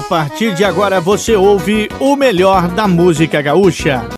[0.00, 4.08] A partir de agora você ouve o melhor da música gaúcha.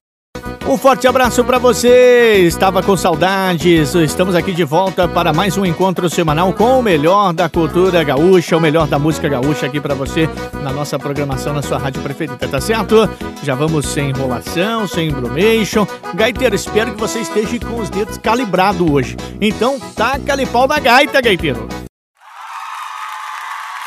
[0.65, 2.37] Um forte abraço para você.
[2.47, 3.93] Estava com saudades.
[3.97, 8.57] Estamos aqui de volta para mais um encontro semanal com o melhor da cultura gaúcha,
[8.57, 10.29] o melhor da música gaúcha aqui para você
[10.63, 13.11] na nossa programação na sua rádio preferida, tá certo?
[13.43, 15.85] Já vamos sem enrolação, sem embromation.
[16.15, 19.17] Gaiteiro, espero que você esteja com os dedos calibrados hoje.
[19.41, 21.67] Então, taca-lhe pau na gaita, gaiteiro.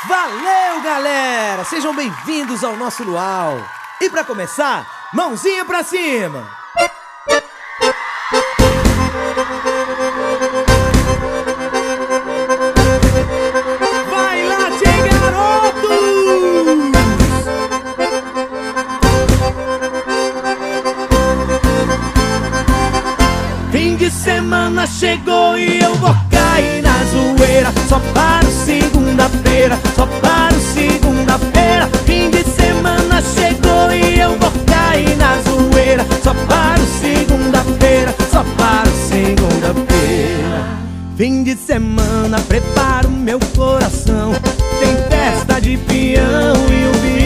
[0.08, 1.64] Valeu, galera!
[1.64, 3.60] Sejam bem-vindos ao nosso luau.
[4.00, 6.48] E para começar, mãozinha para cima.
[14.12, 14.70] Vai lá,
[15.10, 15.90] garotos!
[23.72, 26.85] Fim de semana chegou e eu vou cair
[27.16, 27.72] zoeira.
[27.88, 31.90] Só para segunda-feira, só para segunda-feira.
[32.06, 36.06] Fim de semana chegou e eu vou cair na zoeira.
[36.24, 40.66] Só para segunda-feira, só para segunda-feira.
[41.16, 44.34] Fim de semana, preparo meu coração.
[44.80, 47.25] Tem festa de peão e o bicho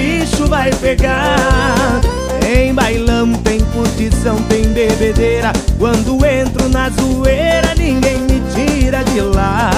[0.59, 2.02] vai pegar.
[2.41, 5.53] Tem bailão, tem curtição, tem bebedeira.
[5.77, 9.71] Quando entro na zoeira, ninguém me tira de lá.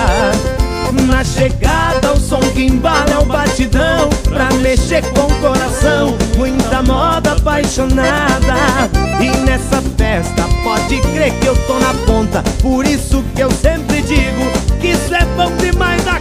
[1.07, 4.09] Na chegada, o som que embala é o batidão.
[4.23, 8.89] Pra mexer com o coração, muita moda apaixonada.
[9.21, 12.43] E nessa festa, pode crer que eu tô na ponta.
[12.59, 14.41] Por isso que eu sempre digo
[14.81, 16.19] que isso é bom demais da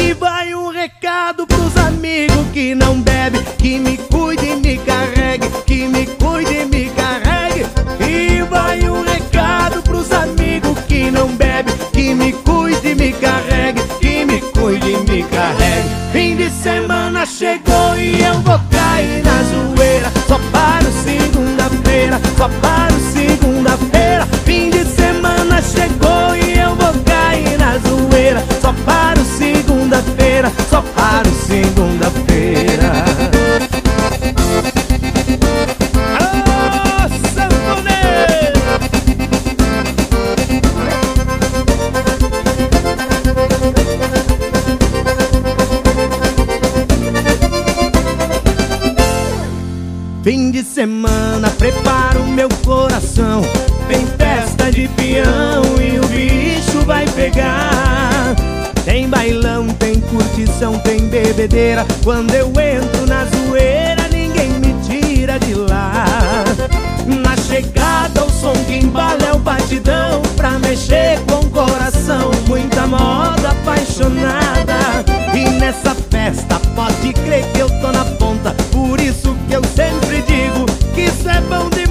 [0.00, 5.48] E vai um recado pros amigos que não bebe, que me cuide e me carregue,
[5.66, 7.66] que me cuide e me carregue.
[8.00, 13.82] E vai um recado pros amigos que não bebe, que me cuide e me carregue,
[14.00, 15.88] que me cuide e me carregue.
[16.12, 20.12] Fim de semana chegou e eu vou cair na zoeira.
[20.28, 22.95] Só para segunda-feira, só para
[61.36, 61.86] bebedeira.
[62.02, 66.06] Quando eu entro na zoeira, ninguém me tira de lá.
[67.06, 70.22] Na chegada, o som que embala é o batidão.
[70.36, 75.04] Pra mexer com o coração, muita moda apaixonada.
[75.34, 78.54] E nessa festa, pode crer que eu tô na ponta.
[78.72, 80.64] Por isso que eu sempre digo
[80.94, 81.85] que isso é bom demais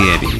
[0.00, 0.39] Almagro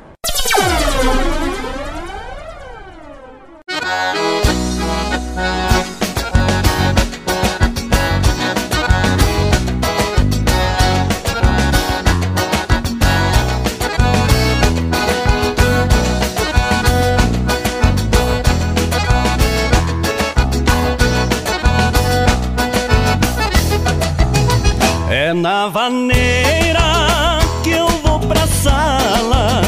[25.61, 29.61] Na vaneira que eu vou pra sala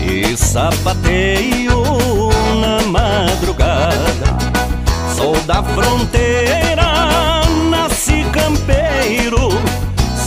[0.00, 1.82] e sapateio
[2.60, 4.36] na madrugada.
[5.16, 9.48] Sou da fronteira, nasci campeiro,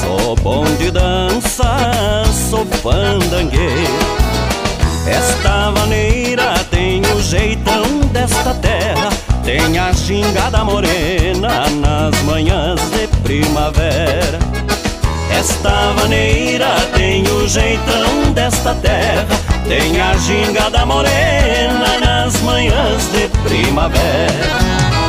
[0.01, 4.06] sou bom de dança, sou fandangueiro.
[5.07, 9.09] Esta vaneira tem o jeitão desta terra,
[9.45, 14.64] tem a gingada morena nas manhãs de primavera.
[15.39, 19.27] Esta maneira tem o jeitão desta terra,
[19.67, 25.04] tem a gingada morena nas manhãs de primavera.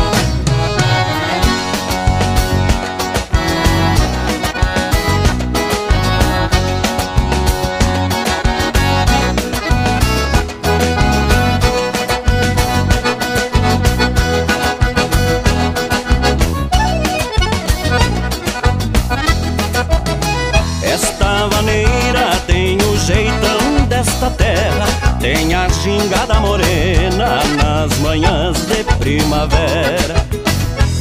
[25.86, 30.16] Gingada morena nas manhãs de primavera.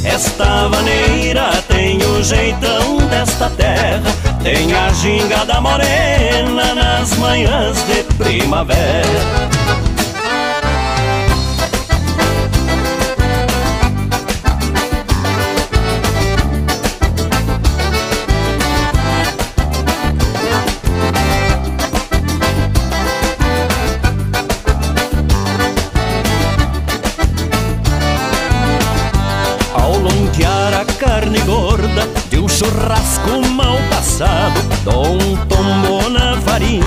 [0.03, 4.03] Esta vaneira tem o jeitão desta terra.
[4.43, 9.94] Tem a gingada morena nas manhãs de primavera.
[33.25, 36.84] Churrasco mal passado Dou um tombo na farinha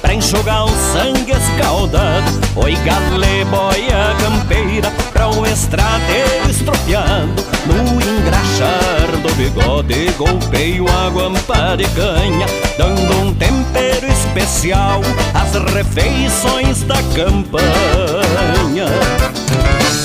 [0.00, 2.26] Pra enxugar o sangue escaldado.
[2.56, 7.46] Oi gale, boia campeira Pra o estradeiro estropiado.
[7.66, 12.46] No engraxar do bigode Golpeio a guampa de canha
[12.78, 15.00] Dando um tempero especial
[15.34, 18.86] Às refeições da campanha.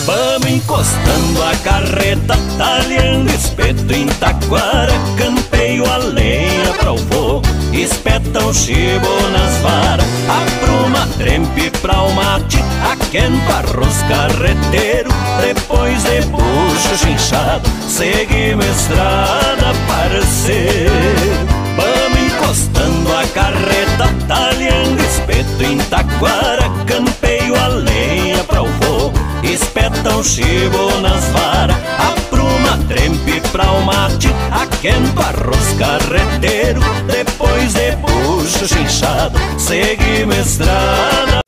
[0.05, 4.91] Vamos encostando a carreta, talhando espeto em taquara,
[5.61, 12.11] campeio a lenha para o fogo, espeta o chibo nas varas, apruma trempe pra o
[12.13, 12.57] mate,
[12.91, 20.91] aquenta arroz carreteiro, depois de puxo chinchado, seguimos estrada parceiro.
[21.77, 29.13] Vamos encostando a carreta, talhando espeto em taquara, campeio a lenha para o fogo,
[29.43, 31.77] espeta o chibo nas varas,
[33.21, 41.40] trempe pra o mate, aquento arroz carreteiro, depois de puxo chinchado, seguimos estrada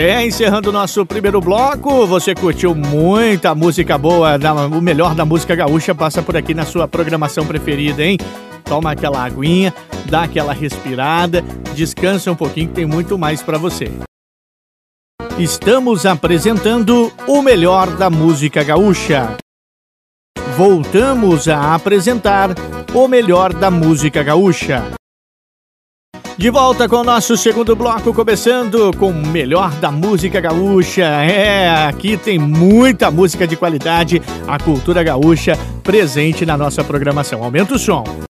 [0.00, 4.38] É, encerrando o nosso primeiro bloco, você curtiu muita música boa,
[4.70, 8.16] o melhor da música gaúcha passa por aqui na sua programação preferida, hein?
[8.64, 9.74] Toma aquela aguinha,
[10.08, 11.42] dá aquela respirada,
[11.74, 13.90] descansa um pouquinho que tem muito mais para você.
[15.36, 19.36] Estamos apresentando o melhor da música gaúcha.
[20.56, 22.50] Voltamos a apresentar
[22.94, 24.97] o melhor da música gaúcha.
[26.38, 31.02] De volta com o nosso segundo bloco, começando com o melhor da música gaúcha.
[31.02, 37.42] É, aqui tem muita música de qualidade, a cultura gaúcha presente na nossa programação.
[37.42, 38.27] Aumenta o som.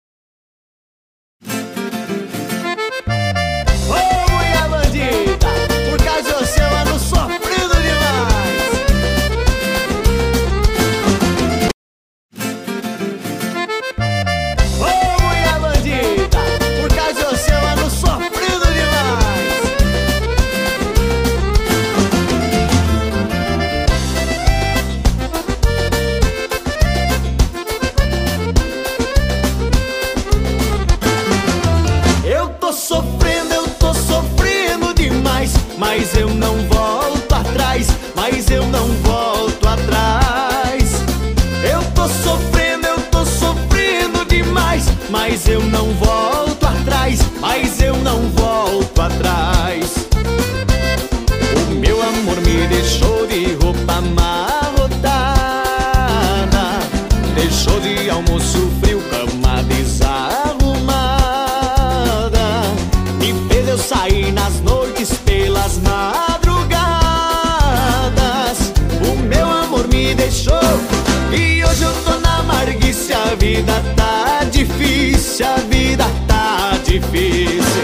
[73.44, 77.84] Vida tá difícil, a vida tá difícil.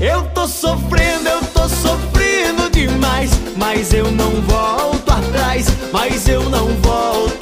[0.00, 6.68] Eu tô sofrendo, eu tô sofrendo demais, mas eu não volto atrás, mas eu não
[6.80, 7.41] volto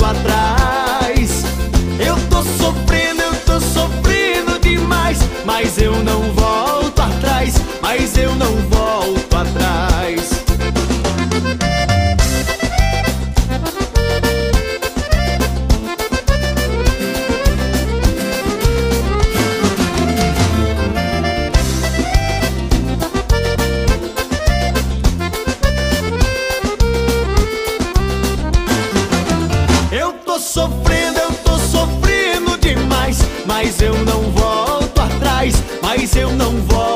[30.51, 36.90] sofrendo, eu tô sofrendo demais, mas eu não volto atrás, mas eu não volto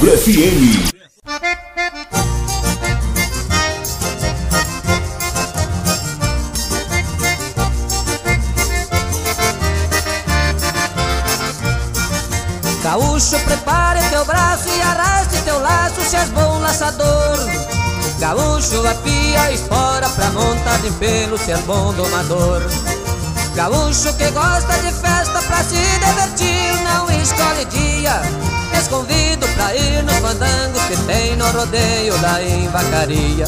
[0.00, 0.88] FM.
[12.82, 17.36] Gaúcho, prepare teu braço e arraste teu laço se és bom laçador.
[18.20, 22.62] Gaúcho, apia espora pra montar de pelo se és bom domador.
[23.56, 28.47] Gaúcho que gosta de festa pra se divertir, não escolhe dia.
[28.86, 33.44] Convido pra ir nos fandangos que tem no rodeio da embacaria.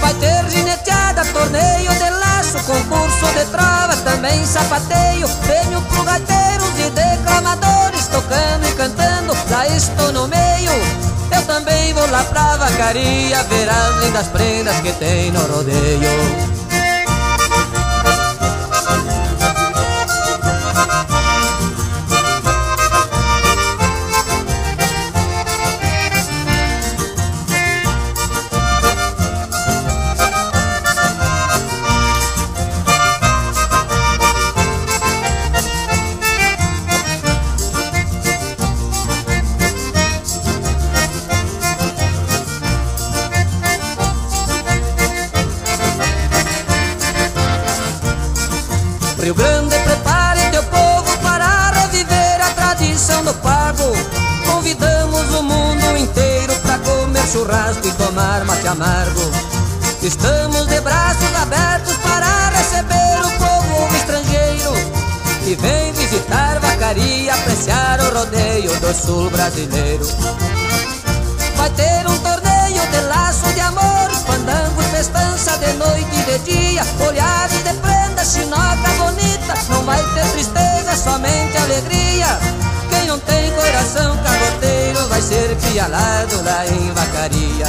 [0.00, 6.90] Vai ter gineteada, torneio de laço, concurso de trovas, também sapateio, prêmio pro gaiteiros e
[6.90, 10.72] declamadores, tocando e cantando, lá estou no meio.
[11.30, 16.61] Eu também vou lá pra vacaria, ver as lindas prendas que tem no rodeio.
[76.40, 82.38] Dia, olhar e de prenda, chinoca bonita, não vai ter tristeza, somente alegria.
[82.90, 87.66] Quem não tem coração caboteiro vai ser pialado lá em vacaria.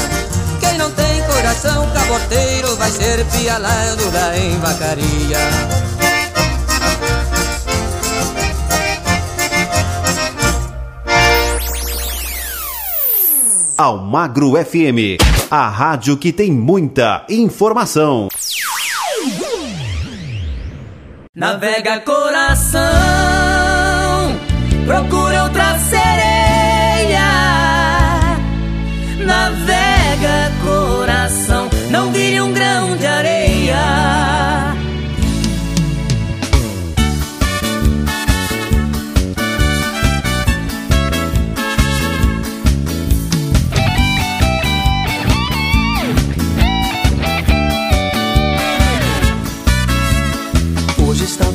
[0.59, 5.37] Quem não tem coração caboteiro vai ser pialado lá em vacaria.
[13.77, 18.29] Almagro FM, a rádio que tem muita informação.
[21.35, 22.79] Navega coração,
[24.85, 25.72] procura outra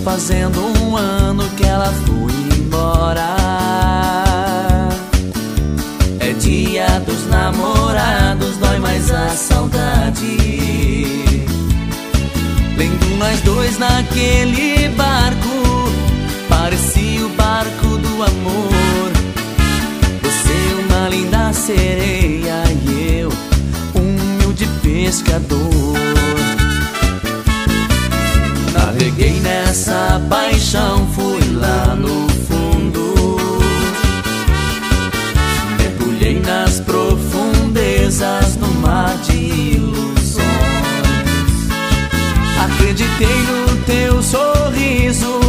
[0.09, 3.37] fazendo um ano que ela foi embora.
[6.19, 10.39] É dia dos namorados, dói mais a saudade.
[12.79, 15.93] Lendo nós dois naquele barco,
[16.49, 19.13] parecia o barco do amor.
[20.23, 23.33] Você, uma linda sereia, e eu,
[23.95, 26.38] um humilde pescador.
[30.29, 33.37] paixão fui lá no fundo.
[35.79, 39.37] Mergulhei nas profundezas no mar de
[39.77, 40.39] ilusões.
[42.65, 45.41] Acreditei no teu sorriso,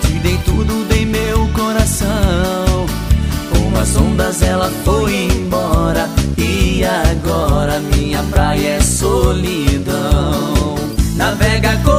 [0.00, 2.86] te dei tudo, dei meu coração.
[3.50, 10.52] Com as ondas ela foi embora e agora minha praia é solidão.
[11.16, 11.91] Navega com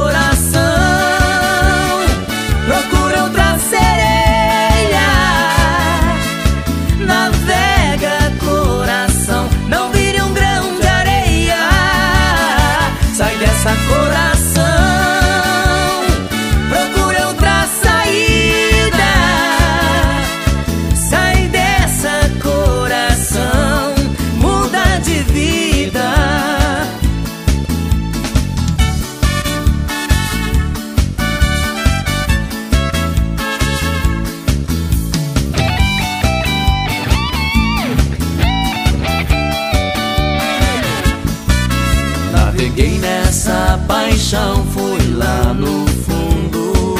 [42.74, 46.96] Naveguei nessa paixão, fui lá no fundo.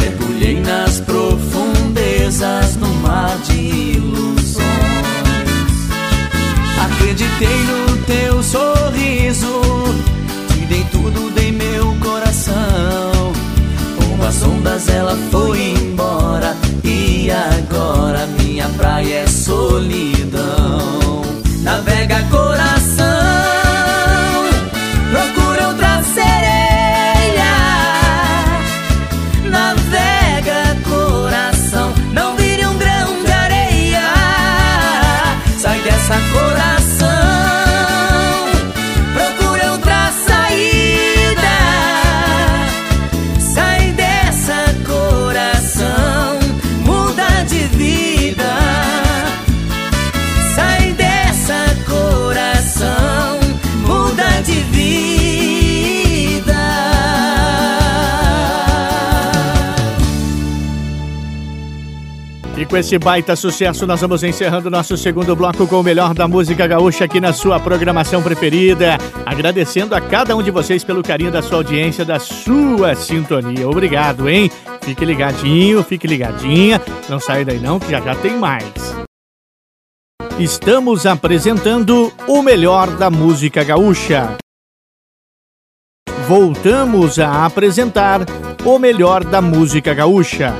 [0.00, 4.64] Mergulhei nas profundezas no mar de ilusões.
[6.82, 9.60] Acreditei no teu sorriso,
[10.48, 13.32] te dei tudo, dei meu coração.
[13.98, 20.15] Com as ondas ela foi embora e agora minha praia é solidão.
[62.76, 66.66] Com esse baita sucesso, nós vamos encerrando nosso segundo bloco com o melhor da música
[66.66, 68.98] gaúcha aqui na sua programação preferida.
[69.24, 73.66] Agradecendo a cada um de vocês pelo carinho da sua audiência, da sua sintonia.
[73.66, 74.50] Obrigado, hein?
[74.82, 76.78] Fique ligadinho, fique ligadinha.
[77.08, 78.70] Não saia daí não, que já já tem mais.
[80.38, 84.36] Estamos apresentando o melhor da música gaúcha.
[86.28, 88.20] Voltamos a apresentar
[88.66, 90.54] o melhor da música gaúcha.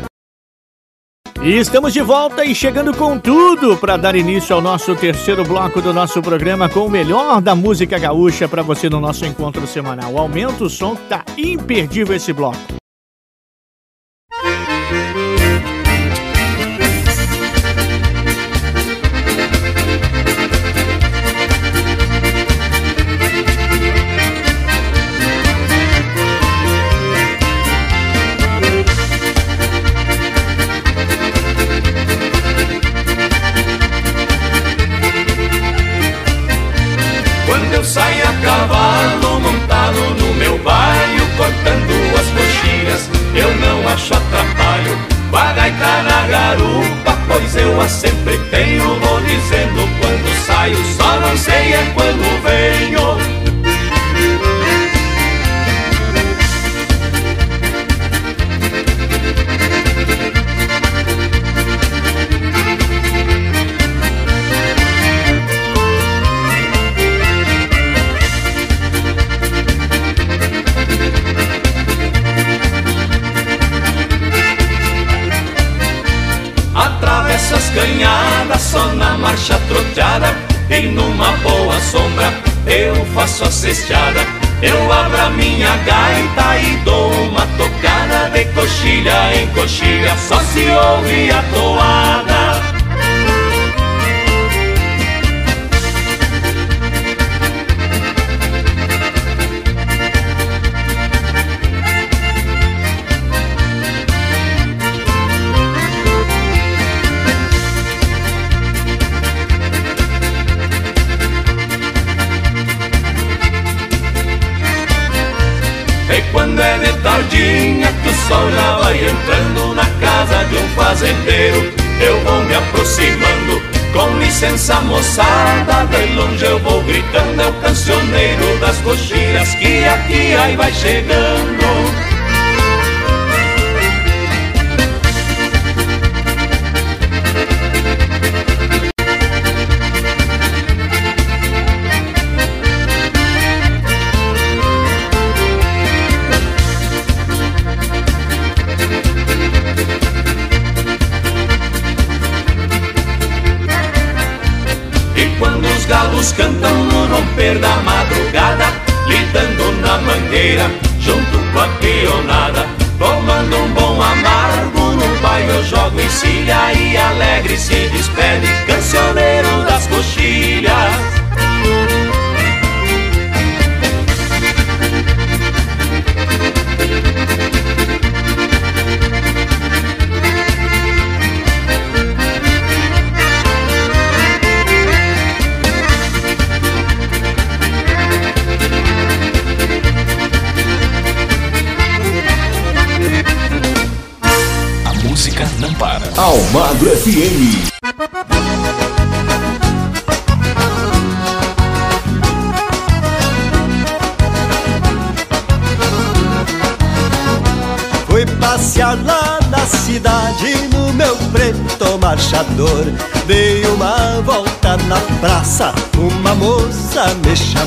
[1.43, 5.81] E estamos de volta e chegando com tudo para dar início ao nosso terceiro bloco
[5.81, 10.19] do nosso programa com o melhor da música gaúcha para você no nosso encontro semanal.
[10.19, 12.77] Aumenta o som tá imperdível esse bloco.
[44.07, 44.97] Acho atrapalho
[45.31, 51.75] Com na garupa, pois eu a sempre tenho Vou dizendo quando saio, só não sei
[51.75, 53.36] é quando venho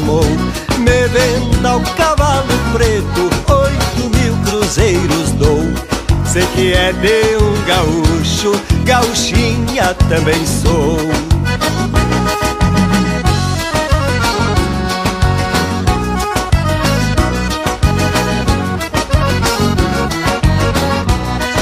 [0.09, 0.23] chamou.
[0.79, 5.63] Me venda o cavalo preto, oito mil cruzeiros dou.
[6.25, 10.97] Sei que é de um gaúcho, gauchinha também sou.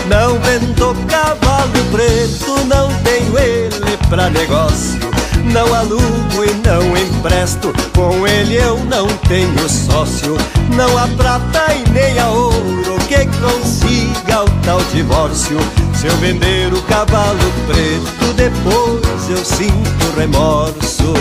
[0.10, 4.98] Não vendo cavalo preto, não tenho ele pra negócio.
[5.54, 6.97] Não alugo e não
[7.28, 10.38] empresto, com ele eu não tenho sócio.
[10.74, 15.58] Não há prata e nem a ouro que consiga o tal divórcio.
[15.94, 17.38] Se eu vender o cavalo
[17.68, 21.14] preto, depois eu sinto remorso.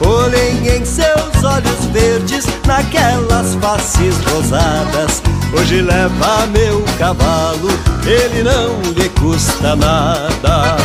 [0.00, 5.22] Olhei em seus olhos verdes, naquelas faces rosadas.
[5.56, 7.68] Hoje leva meu cavalo,
[8.04, 10.76] ele não lhe custa nada.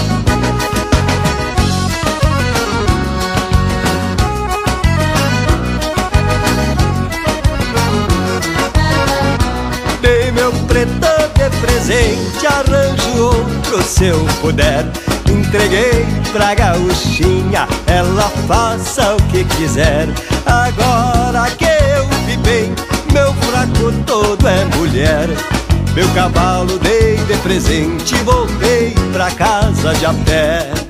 [13.89, 14.85] Se eu puder.
[15.27, 20.07] Entreguei pra gauchinha, ela faça o que quiser.
[20.45, 22.73] Agora que eu vi bem,
[23.11, 25.27] meu fraco todo é mulher.
[25.95, 30.88] Meu cavalo dei de presente, voltei pra casa de a pé.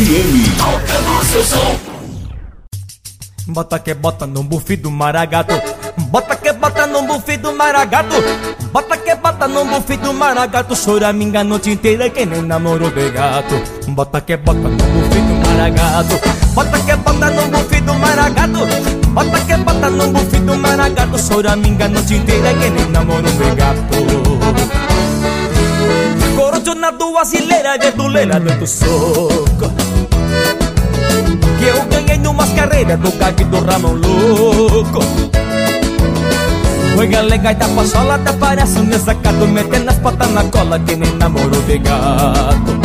[0.00, 0.40] FM.
[3.48, 5.60] Bota que bota no buffet do maragato.
[6.10, 8.16] Bota que bota no buffet do maragato.
[8.72, 10.74] Bota que bota no buffet do maragato.
[10.74, 13.60] Choraminga a noite inteira que nem namoro de gato.
[13.88, 16.16] Bota que bota no buffet do maragato.
[16.54, 18.60] Bota que bota no buffet do maragato.
[19.12, 21.18] Bota que bota no buffet do maragato.
[21.18, 24.40] Choraminga a noite inteira que nem namoro de gato
[26.80, 29.89] na tua asileira de doleira do soco
[31.60, 35.00] Que eu ganhei numas carreiras do cague do Ramon Louco.
[36.94, 41.14] Juega legal da pachola, te parece um desacato Metendo as patas na cola que nem
[41.16, 42.80] namoro de gato.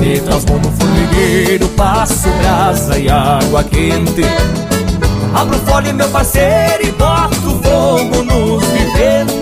[0.00, 4.24] Me transformo no formigueiro, passo brasa e água quente.
[5.32, 9.35] Abro folha meu parceiro e boto fogo nos viventes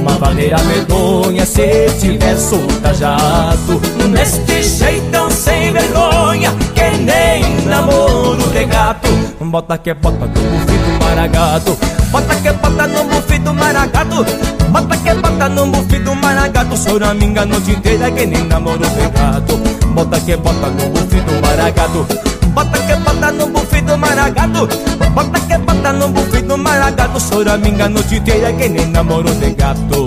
[0.00, 9.08] maneira medonha se tiver solta jato Neste jeitão sem vergonha que nem namoro de gato.
[9.40, 11.78] Bota que bota no buffet do maragato.
[12.10, 14.26] Bota que bota no buffet do maragato.
[14.70, 19.08] Bota que bota no buffet do maragato Choraminga a noite inteira que nem namoro de
[19.10, 19.56] gato.
[19.94, 24.68] Bota que bota no buffet do maragato Bota que bota no buffet do maragato
[25.14, 29.50] Bota que bota no buffet do maragato Choraminga a noite inteira que nem namoro de
[29.50, 30.06] gato.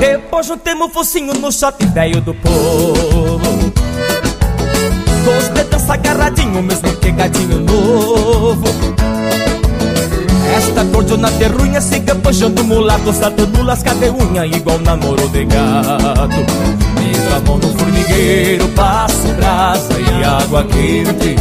[0.00, 3.72] Depois juntemos o focinho no shot velho do povo.
[5.24, 9.11] Dois dedos agarradinho, mesmo que gatinho novo
[10.54, 16.40] Esta cordona terrunha siga puxando mulato Saltando lasca de unha igual namoro de gato.
[16.94, 21.36] Meto a mão no formigueiro, passo brasa e água quente.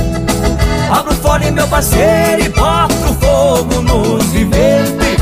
[0.90, 5.22] Abro fora meu parceiro e boto fogo nos viventes.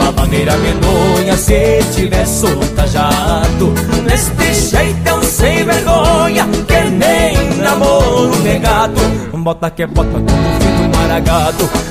[0.00, 8.58] Uma maneira medonha se tiver solta jato Neste jeitão sem vergonha que nem namoro de
[8.58, 9.00] gato.
[9.34, 11.89] Bota que bota no buffet do maragato Bota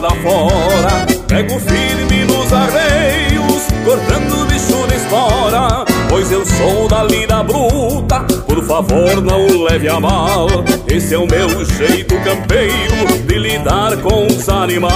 [0.00, 1.06] Estrada fora.
[1.28, 5.84] Pego firme nos arreios, cortando o bicho na espora.
[6.08, 10.48] Pois eu sou da lida bruta, por favor, não leve a mal.
[10.88, 14.92] Esse é o meu jeito campeiro de lidar com os animais.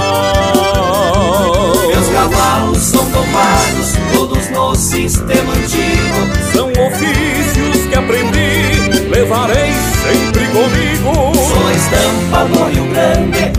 [1.87, 6.15] Meus cavalos são domados, todos no sistema antigo.
[6.51, 9.71] São ofícios que aprendi, levarei
[10.03, 11.33] sempre comigo.
[11.35, 13.53] Sou estampa do Rio Grande,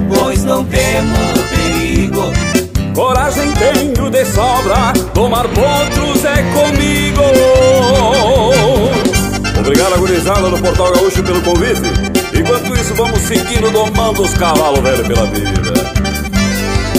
[0.46, 1.16] não temo
[1.50, 2.22] perigo.
[2.94, 7.20] Coragem tenho de sobra, tomar potros é comigo.
[9.58, 11.82] Obrigado, gurizada do Portal Gaúcho, pelo convite.
[12.32, 15.96] Enquanto isso, vamos seguindo domando os cavalos velho pela vida.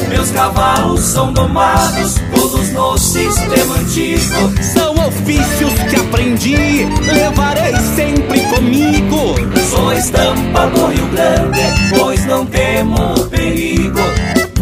[0.10, 4.54] Meus cavalos são domados, todos no sistema antigo.
[4.62, 9.36] São ofícios que aprendi, levarei sempre comigo.
[9.70, 11.60] Sou estampa do Rio Grande,
[11.98, 14.00] pois não temo perigo.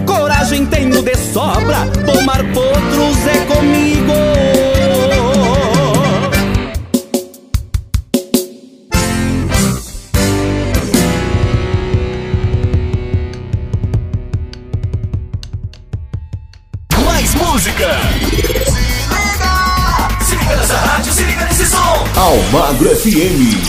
[0.05, 4.74] Coragem tenho de sobra, tomar potros é comigo.
[22.25, 23.67] Almagro FM.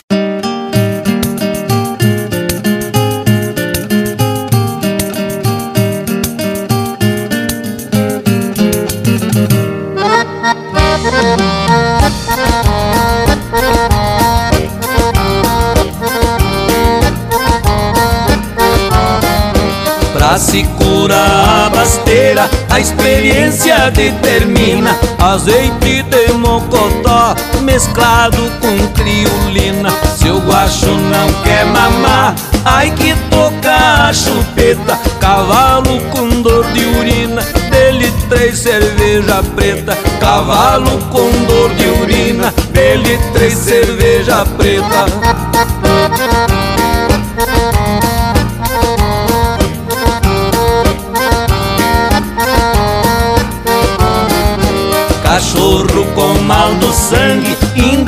[20.15, 27.36] Pra se curar a basteira, a experiência determina Azeite de mocotó
[27.77, 29.91] mesclado com criolina.
[30.17, 34.99] Se o guacho não quer mamar, ai que toca a chupeta.
[35.21, 39.95] Cavalo com dor de urina, dele três cerveja preta.
[40.19, 45.05] Cavalo com dor de urina, dele três cerveja preta.
[55.23, 57.59] Cachorro com mal do sangue,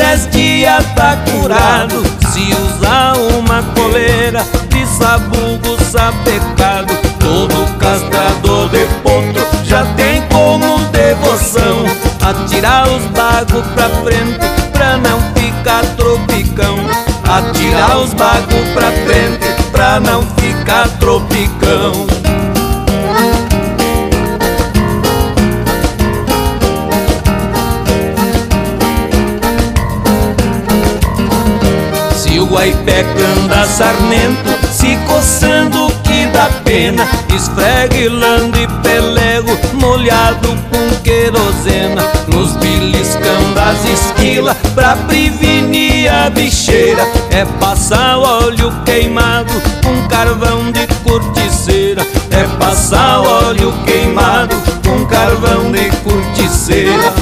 [0.09, 2.03] dez dias tá curado.
[2.33, 11.85] Se usar uma coleira de sabugo sapecado, todo castrador de potro já tem como devoção.
[12.23, 14.39] Atirar os bagos pra frente
[14.73, 16.77] pra não ficar tropicão.
[17.25, 22.18] Atirar os bagos pra frente pra não ficar tropicão.
[32.49, 40.49] Se o guaipeca anda sarnento, se coçando que dá pena, esfregue lando e pelego, molhado
[40.71, 49.53] com querosena, nos beliscão das esquilas, pra prevenir a bicheira, é passar óleo queimado
[49.85, 57.13] com carvão de corticeira, é passar óleo queimado com carvão de corticeira.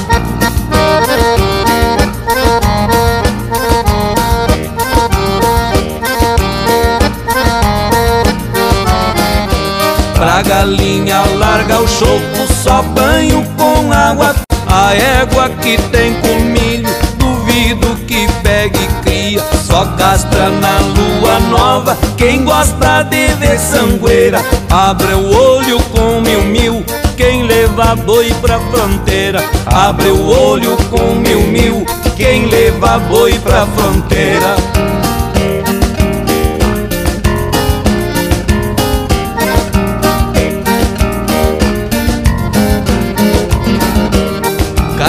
[10.16, 14.34] Pra galinha larga o choco, só banho com água.
[14.66, 16.88] A égua que tem colmilho,
[17.18, 19.42] duvido que pegue e cria.
[19.66, 24.40] Só castra na lua nova, quem gosta de ver sangueira.
[24.70, 26.84] Abre o olho com mil mil,
[27.16, 29.44] quem leva boi pra fronteira.
[29.66, 31.86] Abre o olho com mil mil,
[32.16, 34.56] quem leva boi pra fronteira.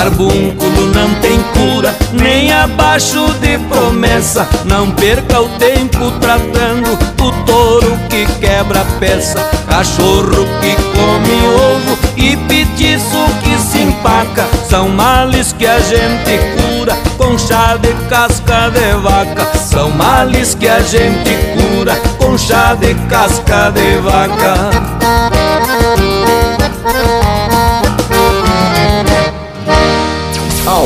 [0.08, 4.48] Carbúnculo não tem cura, nem abaixo de promessa.
[4.64, 9.38] Não perca o tempo tratando o touro que quebra peça.
[9.68, 14.48] Cachorro que come ovo e petiço que se empaca.
[14.70, 19.58] São males que a gente cura com chá de casca de vaca.
[19.58, 25.27] São males que a gente cura com chá de casca de vaca.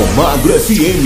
[0.01, 1.05] Almagro FM.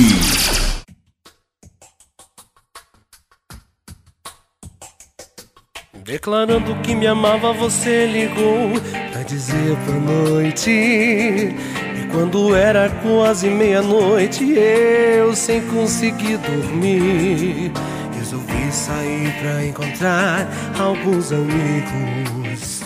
[6.02, 8.80] Declarando que me amava, você ligou
[9.12, 10.70] pra dizer boa noite.
[10.72, 17.74] E quando era quase meia-noite, eu sem conseguir dormir,
[18.18, 20.48] resolvi sair pra encontrar
[20.80, 22.82] alguns amigos.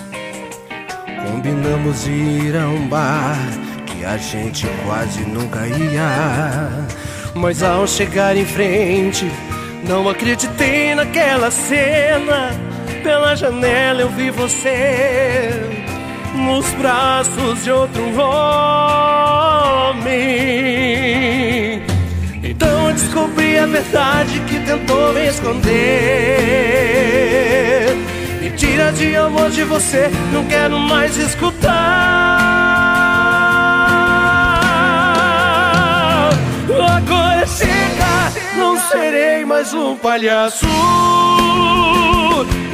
[1.24, 3.69] Combinamos de ir a um bar
[4.00, 6.88] que a gente quase nunca ia.
[7.36, 9.30] Mas ao chegar em frente,
[9.84, 12.52] Não acreditei naquela cena.
[13.02, 15.54] Pela janela eu vi você
[16.36, 20.12] nos braços de outro homem.
[22.44, 25.70] Então eu descobri a verdade que tentou me esconder.
[28.42, 32.59] Mentira de amor de você, não quero mais escutar.
[37.00, 40.68] Agora chega, não serei mais um palhaço.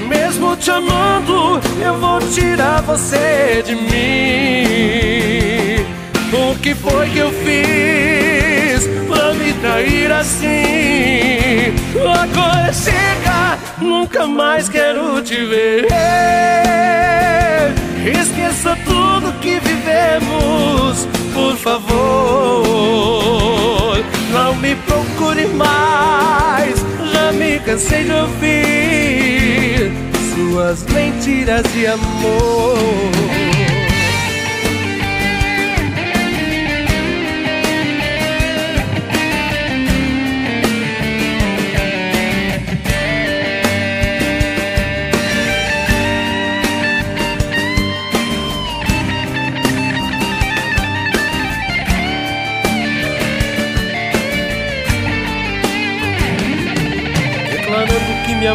[0.07, 4.65] Mesmo te amando, eu vou tirar você de mim.
[6.34, 11.76] O que foi que eu fiz pra me trair assim?
[11.95, 15.86] Agora chega, nunca mais quero te ver.
[18.03, 23.15] Esqueça tudo que vivemos, por favor.
[24.36, 29.93] Não me procure mais, já me cansei de ouvir
[30.36, 33.54] suas mentiras de amor.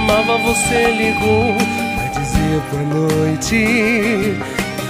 [0.00, 1.54] Amava, você ligou
[1.94, 3.54] pra dizer boa noite.
[3.54, 4.38] E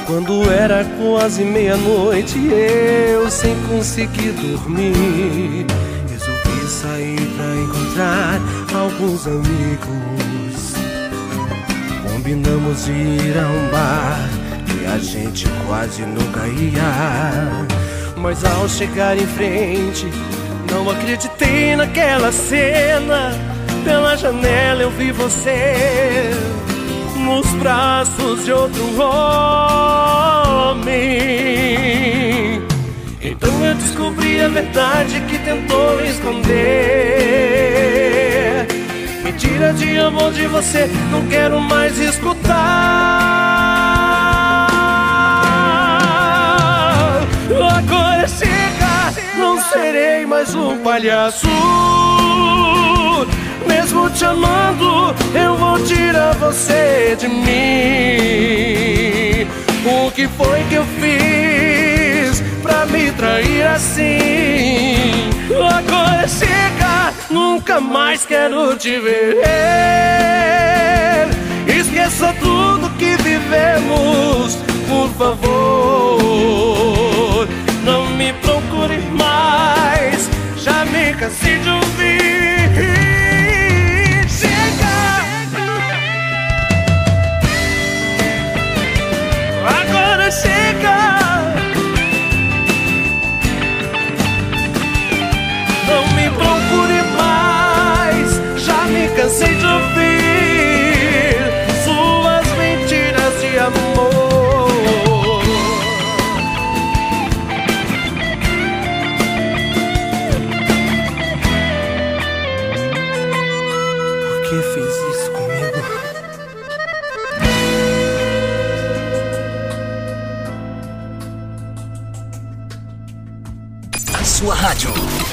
[0.07, 5.67] quando era quase meia-noite, eu sem conseguir dormir,
[6.09, 8.41] resolvi sair pra encontrar
[8.73, 10.75] alguns amigos.
[12.09, 14.31] Combinamos de ir a um bar
[14.65, 17.67] que a gente quase nunca ia.
[18.17, 20.07] Mas ao chegar em frente,
[20.71, 23.60] não acreditei naquela cena.
[23.85, 26.31] Pela janela eu vi você
[27.17, 30.91] nos braços de outro homem.
[33.23, 36.51] Então eu descobri a verdade que tentou esconder.
[39.25, 42.51] Mentira de amor de você, não quero mais escutar.
[47.77, 51.49] Agora chega, não serei mais um palhaço.
[53.67, 57.51] Mesmo te amando, eu vou tirar você de mim.
[59.85, 65.31] O que foi que eu fiz pra me trair assim?
[65.51, 69.39] Agora chega, nunca mais quero te ver.
[71.67, 74.57] Esqueça tudo que vivemos,
[74.89, 76.61] por favor.
[77.85, 83.20] Não me procure mais, já me cansei de ouvir.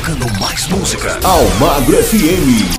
[0.07, 1.19] Tocando mais música.
[1.23, 2.77] Almagro FM.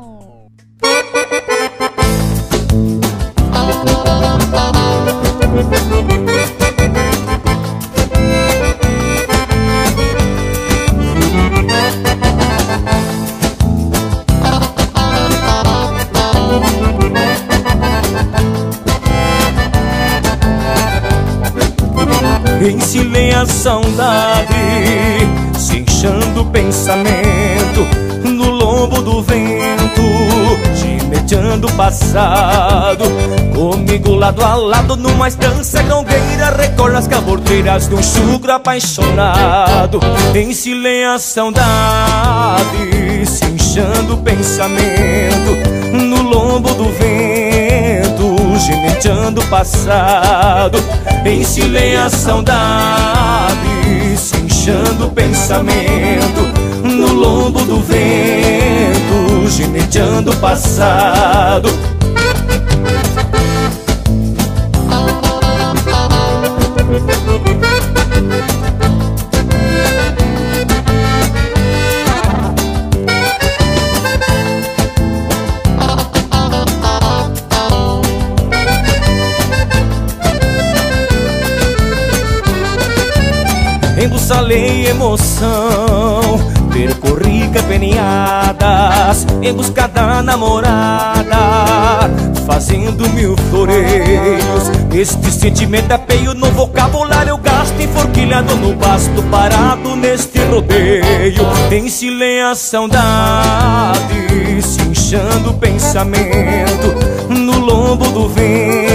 [22.60, 25.07] Encilhei a saudade,
[26.48, 27.86] pensamento
[28.24, 30.02] no lombo do vento,
[30.74, 33.04] gineteando o passado.
[33.54, 40.00] Comigo lado a lado numa estância galgueira, recordo as cabordeiras de um chucro apaixonado.
[40.34, 45.56] Encilhei a saudade, se inchando o pensamento
[45.92, 50.78] no lombo do vento, gineteando o passado.
[51.24, 54.16] Encilhei a saudade,
[54.68, 56.42] se inchando o pensamento
[56.84, 61.70] no lombo do vento, gineteando passado.
[84.88, 86.20] Emoção.
[86.72, 91.36] Percorri capeneadas em busca da namorada
[92.46, 94.70] Fazendo mil floreios.
[94.92, 101.46] Este sentimento é peio no vocabulário Eu gasto enforquilhado no basto Parado neste rodeio.
[101.70, 106.94] Em silêncio saudade Se inchando o pensamento
[107.28, 108.87] No lombo do vento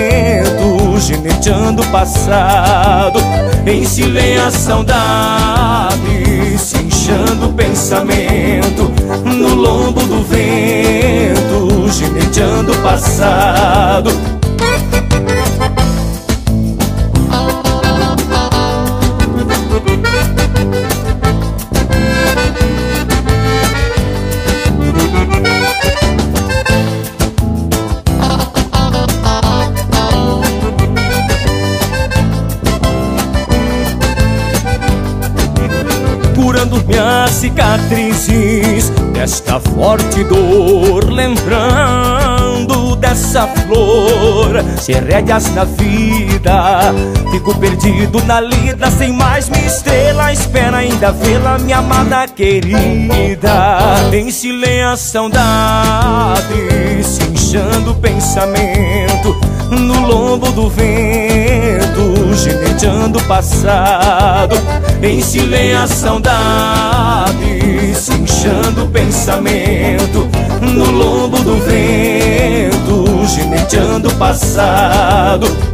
[1.23, 3.17] Geneteando o passado
[3.65, 8.91] Em silêncio saudade Se inchando o pensamento
[9.23, 14.32] No lombo do vento Geneteando o passado
[37.43, 46.93] cicatrizes desta forte dor, lembrando dessa flor, sem rédeas na vida,
[47.31, 53.51] fico perdido na lida, sem mais minha estrela, espera ainda vê-la, minha amada querida,
[54.13, 59.35] em silêncio saudade, se inchando o pensamento,
[59.69, 64.55] no lombo do vento, geneteando o passado,
[65.03, 67.35] em silêncio saudade,
[67.93, 70.29] se inchando o pensamento,
[70.61, 75.72] no lombo do vento, geneteando o passado.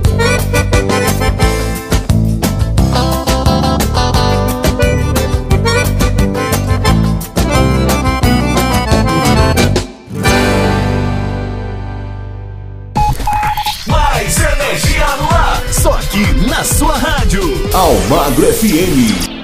[18.60, 19.40] FM.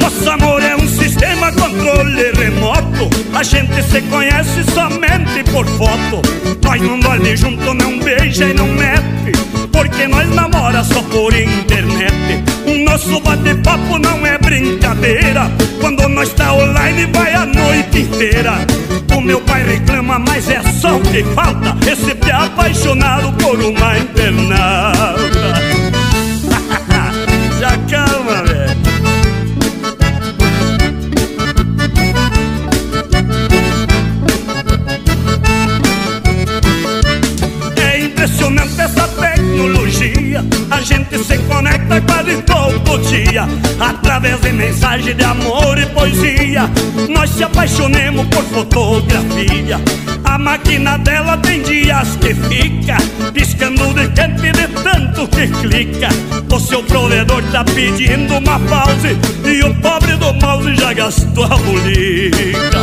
[0.00, 3.10] Nosso amor é um sistema controle remoto.
[3.34, 6.22] A gente se conhece somente por foto.
[6.62, 9.32] Nós não dorme junto, não beija e não mete.
[9.72, 12.45] Porque nós namora só por internet.
[12.96, 15.52] Nosso bate-papo não é brincadeira.
[15.82, 18.54] Quando nós tá online, vai a noite inteira.
[19.14, 21.76] O meu pai reclama, mas é só o que falta.
[21.86, 25.15] Esse apaixonado por uma internada.
[40.86, 43.48] Gente se conecta quase todo dia.
[43.80, 46.70] Através de mensagem de amor e poesia.
[47.08, 49.80] Nós se apaixonemos por fotografia.
[50.24, 52.98] A máquina dela tem dias que fica
[53.32, 56.08] piscando de quente de tanto que clica.
[56.54, 59.18] O seu provedor tá pedindo uma pause.
[59.44, 62.80] E o pobre do mouse já gastou a bolica.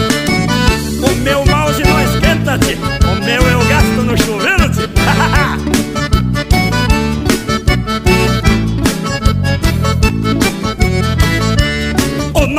[1.01, 2.77] O meu mouse não esquenta, tio.
[3.09, 4.63] O meu eu gasto no chuveiro,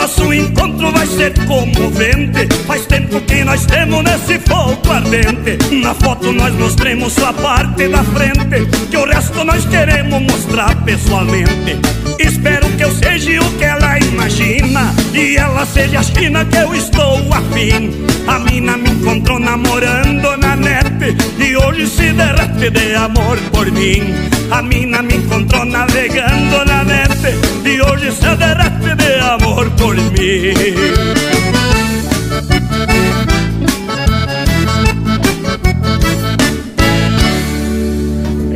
[0.04, 2.46] nosso encontro vai ser comovente.
[2.66, 5.56] Faz tempo que nós temos nesse fogo ardente.
[5.76, 10.76] Na foto nós mostremos só a parte da frente Que o resto nós queremos mostrar
[10.84, 11.78] pessoalmente.
[12.18, 16.74] Espero que eu seja o que ela imagina E ela seja a China que eu
[16.74, 17.90] estou afim.
[18.26, 24.02] A mina me encontrou namorando na net E hoje se derrete de amor por mim.
[24.50, 27.24] A mina me encontrou navegando na net
[27.64, 30.54] E hoje se derrete de amor por mim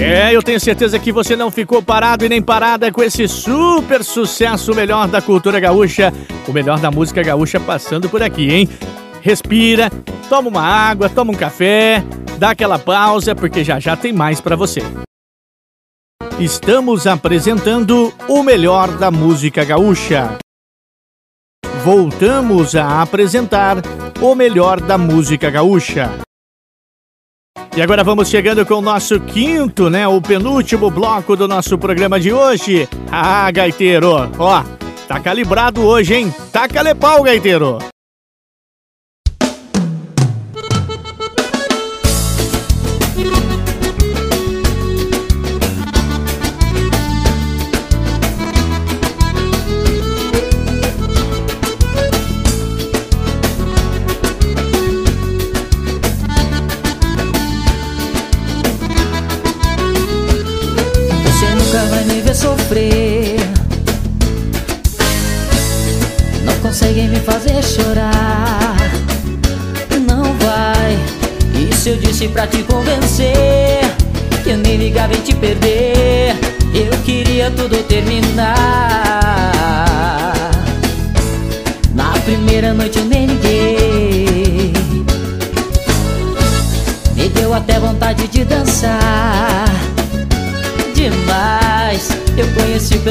[0.01, 4.03] É, eu tenho certeza que você não ficou parado e nem parada com esse super
[4.05, 6.13] sucesso, o melhor da cultura gaúcha,
[6.47, 8.69] o melhor da música gaúcha passando por aqui, hein?
[9.21, 9.91] Respira,
[10.29, 12.03] toma uma água, toma um café,
[12.39, 14.81] dá aquela pausa, porque já já tem mais pra você.
[16.39, 20.39] Estamos apresentando o melhor da música gaúcha.
[21.85, 23.77] Voltamos a apresentar
[24.21, 26.11] o melhor da música gaúcha.
[27.77, 30.07] E agora vamos chegando com o nosso quinto, né?
[30.07, 32.89] O penúltimo bloco do nosso programa de hoje.
[33.11, 34.65] Ah, gaiteiro, ó,
[35.07, 36.35] tá calibrado hoje, hein?
[36.53, 37.79] Taca-lhe pau, gaiteiro.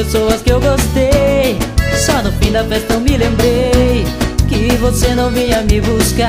[0.04, 1.58] Pessoas que eu gostei.
[2.06, 4.06] Só no fim da festa eu me lembrei
[4.48, 6.28] Que você não vinha me buscar.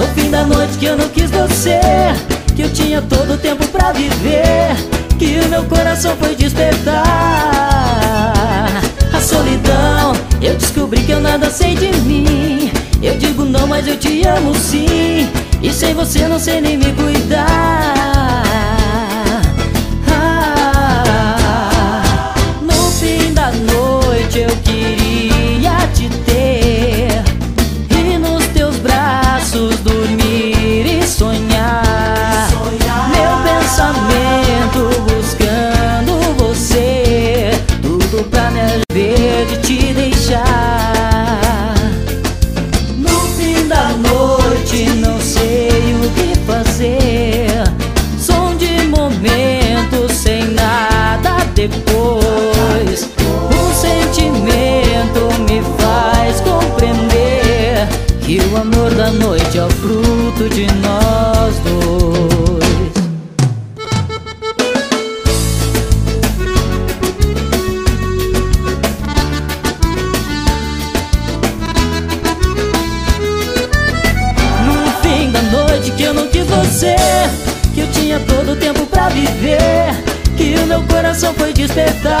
[0.00, 1.80] No fim da noite que eu não quis você
[2.54, 4.74] Que eu tinha todo o tempo pra viver
[5.16, 7.04] Que o meu coração foi despertar.
[9.12, 10.12] A solidão
[10.42, 12.72] Eu descobri que eu nada sei de mim.
[13.00, 15.30] Eu digo não, mas eu te amo sim.
[15.62, 18.15] E sem você não sei nem me cuidar
[24.48, 26.35] eu queria te ter
[58.26, 62.92] Que o amor da noite é o fruto de nós dois.
[74.66, 76.96] No fim da noite que eu não quis você
[77.72, 79.94] Que eu tinha todo o tempo pra viver
[80.36, 82.16] Que o meu coração foi despertar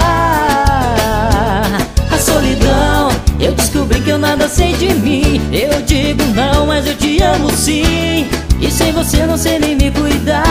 [3.86, 5.40] descobri que eu nada sei de mim.
[5.52, 8.26] Eu digo não, mas eu te amo sim.
[8.60, 10.42] E sem você não sei nem me cuidar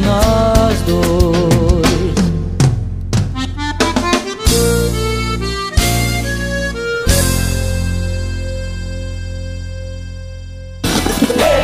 [0.00, 1.02] nós dois.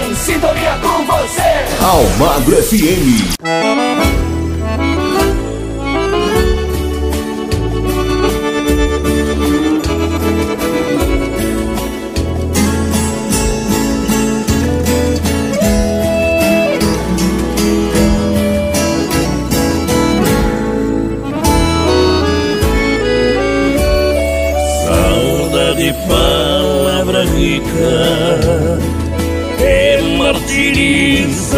[0.07, 1.85] Em sintonia com você.
[1.85, 3.38] Almagro FM.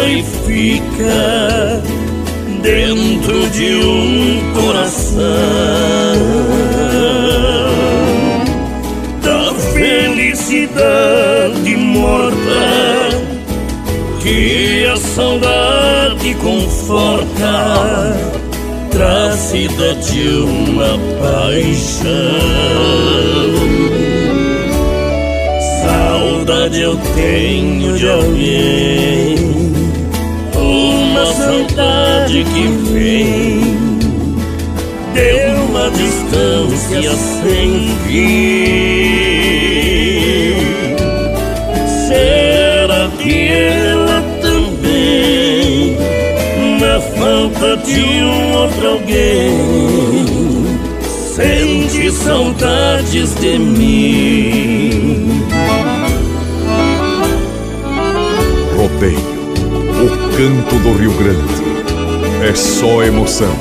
[0.07, 1.81] E fica
[2.61, 5.21] dentro de um coração.
[9.21, 10.95] Da felicidade
[11.77, 13.01] morta
[14.21, 18.31] que a saudade conforta
[18.91, 22.11] trazida de uma paixão.
[25.83, 29.50] Saudade eu tenho de alguém,
[32.31, 33.59] saudade que vem
[35.13, 35.31] de
[35.67, 39.41] uma distância sem fim.
[42.07, 45.97] Será que ela também,
[46.79, 49.57] na falta de um outro alguém,
[51.35, 55.43] sente saudades de mim?
[58.77, 59.19] Rodeio,
[59.99, 60.07] o
[60.37, 61.70] canto do Rio Grande.
[62.43, 63.55] É só emoção.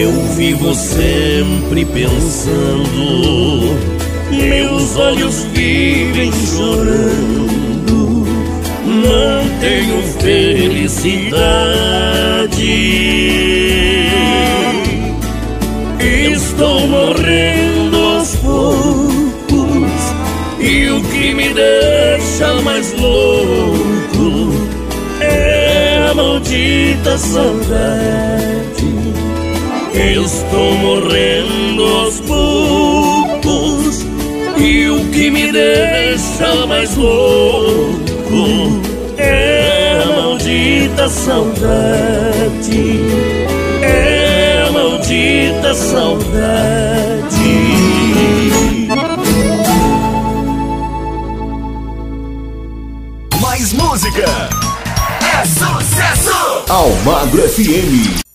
[0.00, 3.76] Eu vivo sempre pensando,
[4.30, 8.24] meus olhos vivem chorando,
[8.86, 12.37] não tenho felicidade.
[26.38, 28.88] Maldita saudade.
[29.92, 34.06] Estou morrendo aos poucos
[34.56, 38.80] E o que me deixa mais louco
[39.16, 43.00] É a maldita saudade
[43.82, 47.08] É a maldita saudade
[53.74, 54.57] música.
[56.70, 58.27] Almagro FM.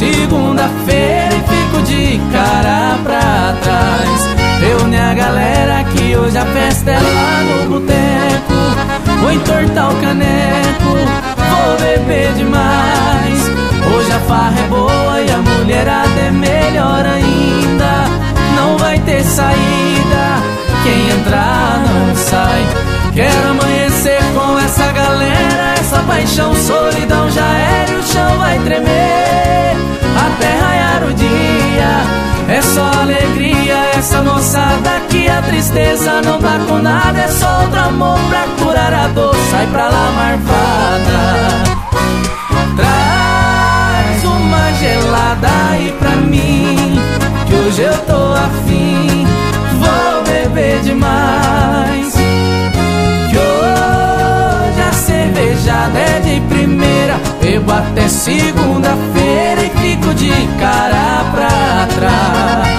[0.00, 4.28] Segunda-feira e fico de cara pra trás.
[4.58, 9.20] Reúne a galera que hoje a festa é lá no boteco.
[9.20, 10.92] Vou entortar o caneco,
[11.36, 13.40] vou beber demais.
[13.94, 18.06] Hoje a farra é boa e a mulherada é melhor ainda.
[18.56, 20.42] Não vai ter saída,
[20.82, 21.59] quem entrar
[26.20, 29.74] paixão, solidão já era o chão vai tremer.
[30.26, 36.76] Até raiar o dia, é só alegria, essa moçada aqui a tristeza não tá com
[36.76, 39.34] nada, é só outro amor pra curar a dor.
[39.50, 41.70] Sai pra lá, marvada.
[42.76, 47.00] Traz uma gelada aí pra mim
[47.46, 49.26] Que hoje eu tô afim
[49.78, 52.19] Vou beber demais
[55.80, 57.20] cervejada é de primeira.
[57.40, 62.69] Bebo até segunda-feira E fico de cara pra trás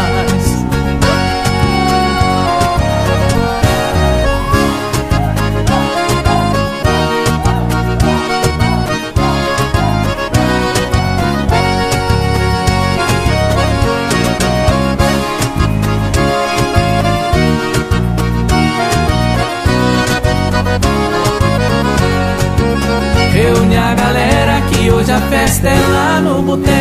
[25.11, 26.71] a festa é lá no boteco.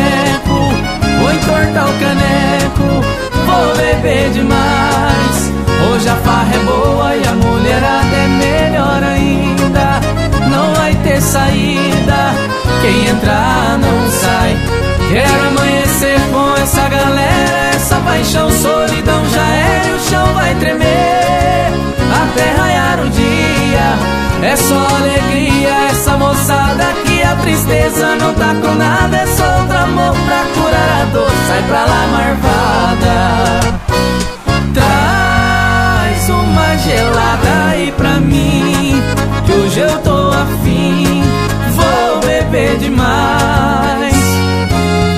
[1.19, 3.05] Vou entortar o caneco,
[3.45, 5.51] vou beber demais.
[5.89, 9.99] Hoje a farra é boa e a mulherada é melhor ainda.
[10.49, 12.33] Não vai ter saída,
[12.81, 14.57] quem entrar não sai.
[15.09, 21.73] Quero amanhecer com essa galera, essa paixão, solidão já é e o chão vai tremer.
[22.23, 26.60] Até raiar o dia é só alegria, essa moçada aqui a
[27.41, 31.31] tristeza não tá com nada, é só outro amor pra curar a dor.
[31.47, 33.59] Sai pra lá, marvada.
[34.73, 39.01] Traz uma gelada aí pra mim,
[39.45, 41.23] que hoje eu tô afim,
[41.75, 44.15] vou beber demais.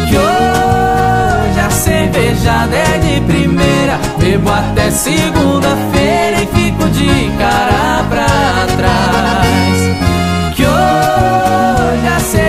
[0.10, 6.13] Que hoje a cervejada é de primeira, bebo até segunda-feira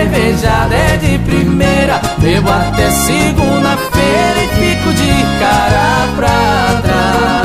[0.05, 7.35] cervejada é de primeira, bebo até segunda-feira e fico de cara pra trás.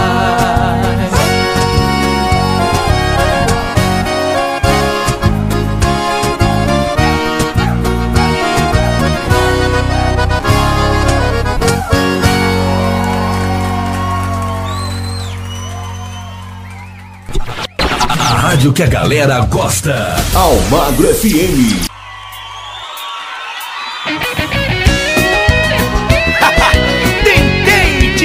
[18.09, 20.17] A rádio que a galera gosta.
[20.35, 21.90] Almagro FM.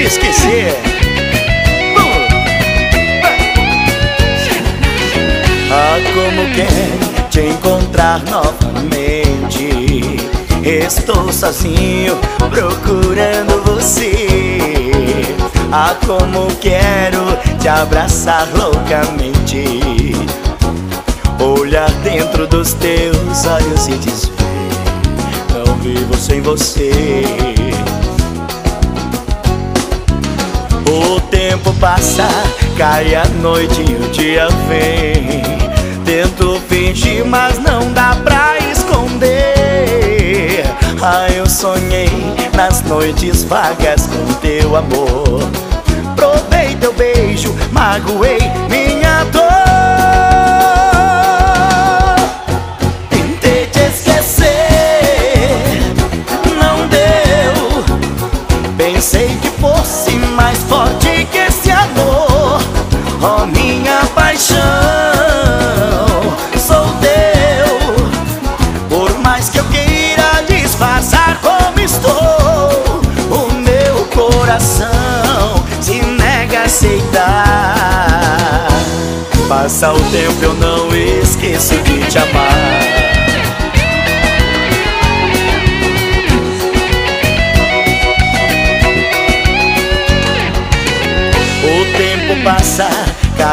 [0.06, 0.76] Esquecer.
[5.72, 9.70] Ah, como quero te encontrar novamente.
[10.64, 12.18] Estou sozinho
[12.50, 14.28] procurando você.
[15.72, 20.14] Ah, como quero te abraçar loucamente.
[21.40, 24.32] Olhar dentro dos teus olhos e dizer
[25.54, 27.24] Não vivo sem você
[30.88, 32.28] O tempo passa,
[32.78, 35.42] cai a noite e o dia vem.
[36.04, 40.64] Tento fingir, mas não dá pra esconder.
[41.02, 42.10] Ah, eu sonhei
[42.56, 45.50] nas noites vagas com teu amor.
[46.16, 50.25] Provei teu beijo, magoei minha dor
[64.36, 64.60] paixão.
[66.58, 67.66] Sou teu
[68.90, 77.26] Por mais que eu queira disfarçar como estou O meu coração se nega a aceitar.
[79.48, 82.85] Passa o tempo eu não esqueço de te amar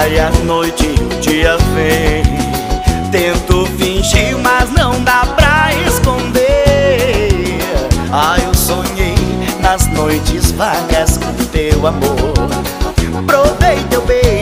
[0.03, 2.25] cai a noite e o dia vem.
[3.13, 7.31] Tento fingir, mas não dá pra esconder.
[8.11, 9.15] Ah, eu sonhei
[9.61, 12.35] nas noites vagas com teu amor.
[13.27, 14.42] Provei teu beijo,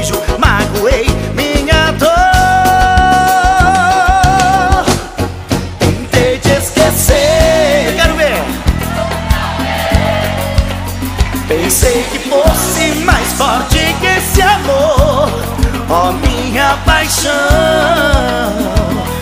[17.10, 17.32] paixão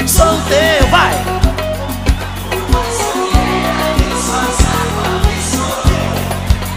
[0.06, 1.14] Sou teu, vai!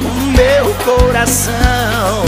[0.02, 2.24] O meu coração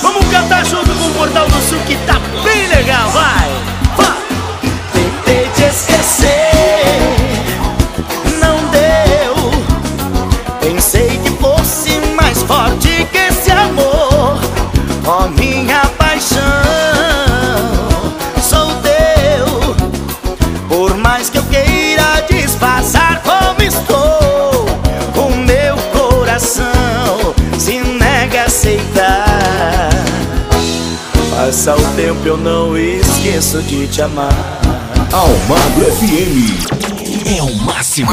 [0.00, 3.22] Vamos cantar junto com o Portal do Sul que tá bem legal, vai!
[3.22, 3.61] Vai!
[31.96, 34.32] Tempo eu não esqueço de te amar
[35.12, 36.82] Almagro FM
[37.26, 38.10] é o máximo.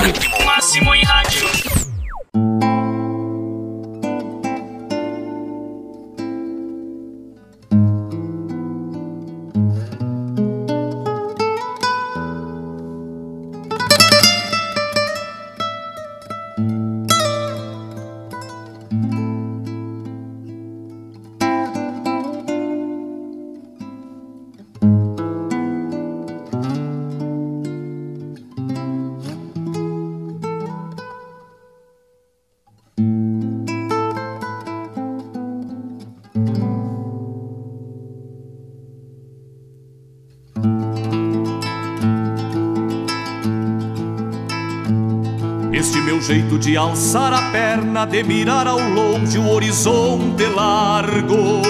[46.21, 51.61] Jeito de alçar a perna, de mirar ao longe o horizonte largo.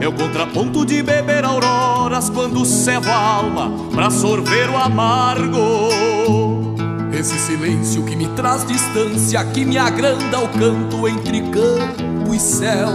[0.00, 5.88] É o contraponto de beber auroras quando cevo a alma pra sorver o amargo.
[7.12, 12.88] Esse silêncio que me traz distância, que me agranda o canto entre campo e céu.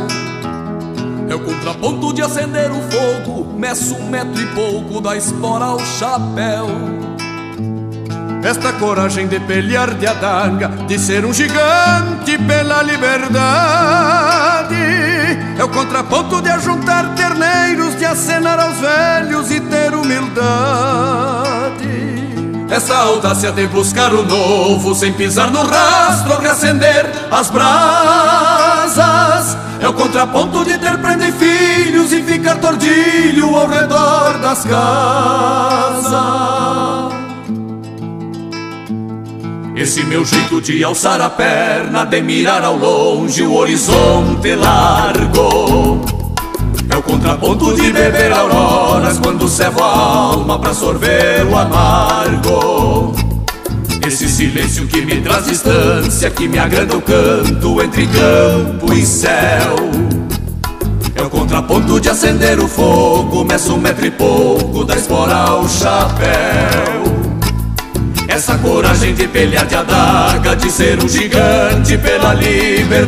[1.30, 5.80] É o contraponto de acender o fogo, meço um metro e pouco da espora ao
[5.80, 6.99] chapéu.
[8.50, 13.30] Esta coragem de pelear de adaga, de ser um gigante pela liberdade.
[15.56, 20.40] É o contraponto de ajuntar terneiros, de acenar aos velhos e ter humildade.
[22.72, 28.90] Essa audácia de buscar o novo, sem pisar no rastro, reacender as brasas.
[29.80, 36.10] É o contraponto de ter prenda e filhos e ficar tordilho ao redor das casas.
[39.80, 46.02] Esse meu jeito de alçar a perna, de mirar ao longe o horizonte largo.
[46.90, 53.16] É o contraponto de beber auroras quando cevo a alma pra sorver o amargo.
[54.06, 59.76] Esse silêncio que me traz distância, que me agranda o canto entre campo e céu.
[61.16, 65.70] É o contraponto de acender o fogo, meço um metro e pouco da espora ao
[65.70, 67.19] chapéu.
[68.40, 73.04] Essa coragem de pelear de adaga, de ser um gigante pela liberdade.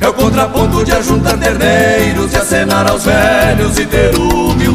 [0.00, 4.74] É o contraponto de ajuntar terneiros, de acenar aos velhos e ter humildade.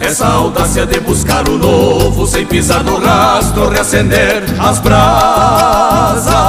[0.00, 6.45] Essa audácia de buscar o novo sem pisar no rastro, reacender as brasas.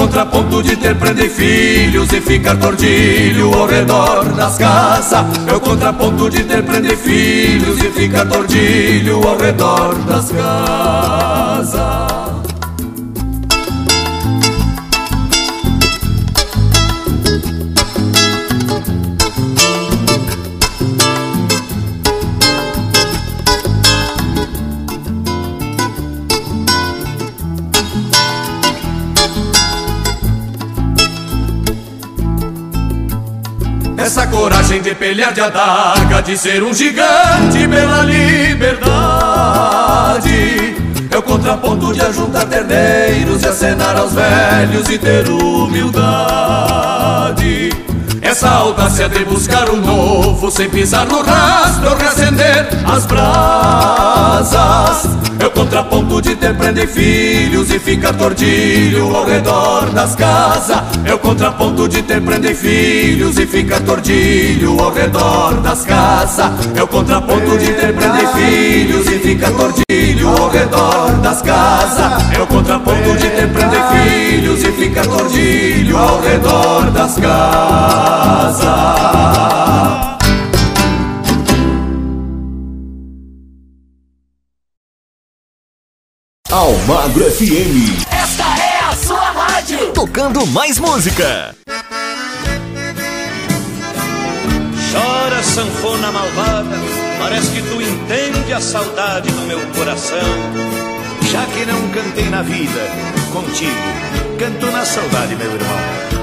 [0.00, 5.26] Contraponto de ter prender filhos e ficar tordilho ao redor das casas.
[5.46, 12.29] É o contraponto de ter prender filhos e ficar tordilho ao redor das casas.
[34.00, 38.80] Essa coragem de pelear de adaga, de ser um gigante pela liberdade.
[41.10, 46.90] É o contraponto de ajuntar terneiros e acenar aos velhos e ter humildade.
[48.30, 55.08] Essa audácia de buscar o novo sem pisar no rastro, reacender as brasas.
[55.40, 60.80] É o contraponto de ter prender filhos e ficar tordilho ao redor das casas.
[61.04, 66.52] É o contraponto de ter prender filhos e ficar tordilho ao redor das casas.
[66.76, 72.32] É o contraponto de ter prender filhos e ficar tordilho ao redor das casas.
[72.32, 78.09] É o contraponto de ter prender filhos e ficar tordilho ao redor das casas.
[86.50, 88.04] Almagro FM.
[88.10, 89.92] Esta é a sua rádio.
[89.92, 91.54] Tocando mais música.
[94.90, 96.76] Chora, sanfona malvada,
[97.18, 100.18] parece que tu entende a saudade do meu coração.
[101.30, 102.80] Já que não cantei na vida,
[103.32, 103.70] contigo,
[104.38, 106.19] canto na saudade, meu irmão.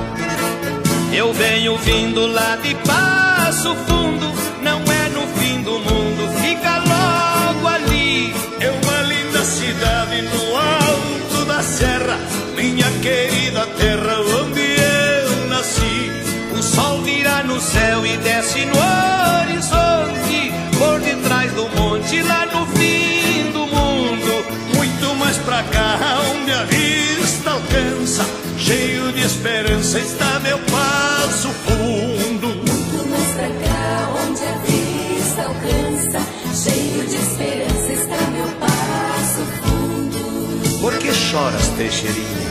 [1.14, 7.68] Eu venho vindo lá de Passo Fundo, não é no fim do mundo, fica logo
[7.68, 8.34] ali.
[8.60, 12.20] É uma linda cidade no alto da serra,
[12.56, 16.12] minha querida terra onde eu nasci.
[16.58, 22.66] O sol vira no céu e desce no horizonte, por detrás do monte, lá no
[22.78, 24.46] fim do mundo.
[24.76, 25.98] Muito mais pra cá,
[26.32, 28.26] onde a vista alcança,
[28.68, 32.48] cheio de esperança está meu passo fundo.
[32.48, 36.20] Muito mais pra cá, onde a vista alcança,
[36.54, 40.80] cheio de esperança está meu passo fundo.
[40.82, 42.48] Por que choras, Teixeirinha?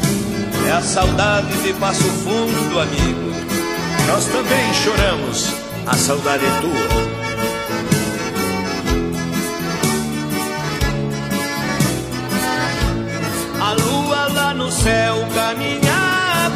[0.67, 3.31] É a saudade de Passo Fundo, amigo.
[4.09, 5.53] Nós também choramos,
[5.87, 7.17] a saudade é tua.
[13.61, 16.06] A lua lá no céu caminha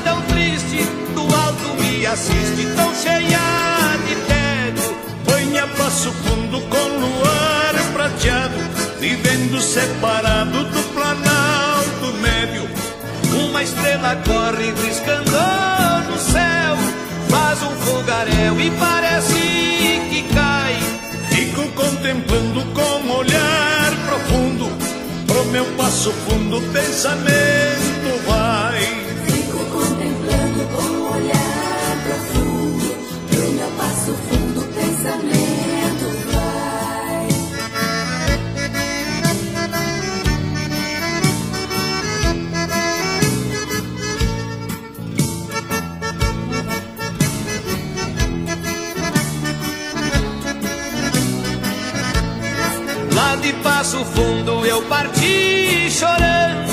[0.04, 0.84] tão triste,
[1.14, 3.38] do alto me assiste tão cheia
[4.06, 4.96] de tédio.
[5.24, 8.56] Banha Passo Fundo com luar prateado,
[8.98, 12.68] vivendo separado do Planalto Médio.
[13.44, 15.30] Uma estrela corre riscando
[16.10, 16.76] no céu,
[17.28, 19.34] faz um fogaréu e parece
[20.10, 20.78] que cai.
[21.30, 24.70] Fico contemplando com um olhar profundo,
[25.26, 28.99] pro meu passo fundo pensamento vai.
[53.40, 56.69] De Passo Fundo eu parti chorando,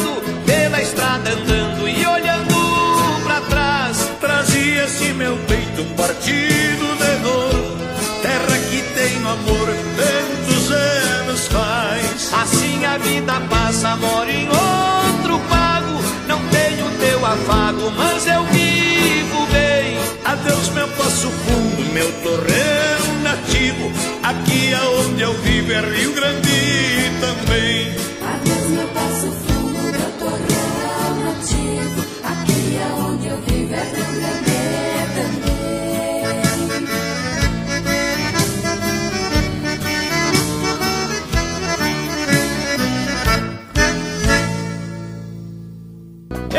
[6.27, 12.33] partido de terra que tem amor tantos anos faz.
[12.33, 19.47] Assim a vida passa, moro em outro pago, não tenho teu afago, mas eu vivo
[19.53, 19.97] bem.
[20.25, 23.91] Adeus, meu Passo Fundo, meu torreão nativo,
[24.23, 28.06] aqui aonde eu vivo é Rio Grande também.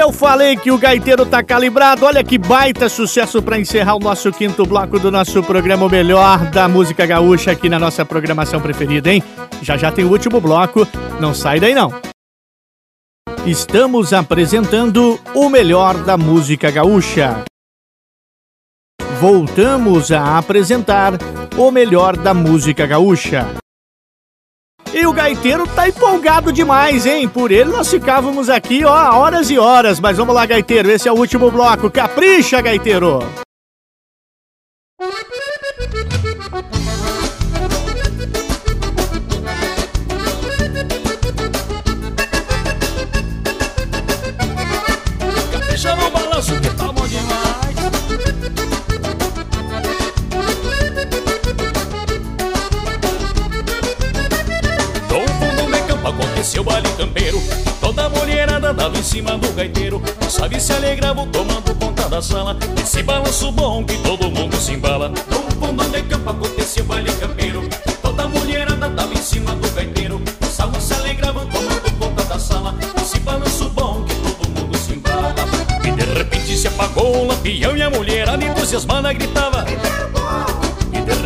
[0.09, 2.07] Eu falei que o gaiteiro tá calibrado.
[2.07, 6.51] Olha que baita sucesso para encerrar o nosso quinto bloco do nosso programa o Melhor
[6.51, 9.23] da Música Gaúcha aqui na nossa programação preferida, hein?
[9.61, 10.89] Já já tem o último bloco.
[11.21, 11.93] Não sai daí não.
[13.45, 17.45] Estamos apresentando o melhor da música gaúcha.
[19.21, 21.19] voltamos a apresentar
[21.59, 23.47] o melhor da música gaúcha.
[24.93, 27.29] E o gaiteiro tá empolgado demais, hein?
[27.29, 30.01] Por ele nós ficávamos aqui, ó, horas e horas.
[30.01, 31.91] Mas vamos lá, gaiteiro, esse é o último bloco.
[31.91, 33.21] Capricha, gaiteiro!
[56.57, 57.43] O baile campeiro.
[57.81, 60.01] Toda mulherada dava em cima do gaiteiro.
[60.31, 62.57] Sabe se alegrava tomando conta da sala.
[62.83, 65.09] Esse balanço bom que todo mundo se embala.
[65.11, 67.69] No fundo do campo aconteceu o baile campeiro.
[68.01, 70.23] Toda mulherada dava em cima do gaiteiro.
[70.51, 72.75] Sabe se alegrava tomando conta da sala.
[73.03, 75.35] Esse balanço bom que todo mundo se embala.
[75.85, 79.67] E de repente se apagou o lampião E a mulherada entusiasmada gritava.
[79.69, 80.68] e de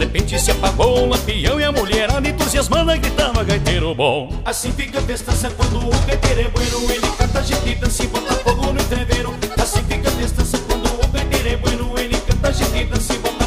[0.02, 4.28] repente se apagou o lampião e a mulherada entusiasmada gritava gaiteiro bom.
[4.44, 8.06] Assim fica a festança quando o gaiteiro é bueno, ele canta, a gente dança e
[8.08, 9.32] bota fogo no entreveiro.
[9.62, 13.18] Assim fica a festança quando o gaiteiro é bueno, ele canta, a gente dança e
[13.18, 13.41] bota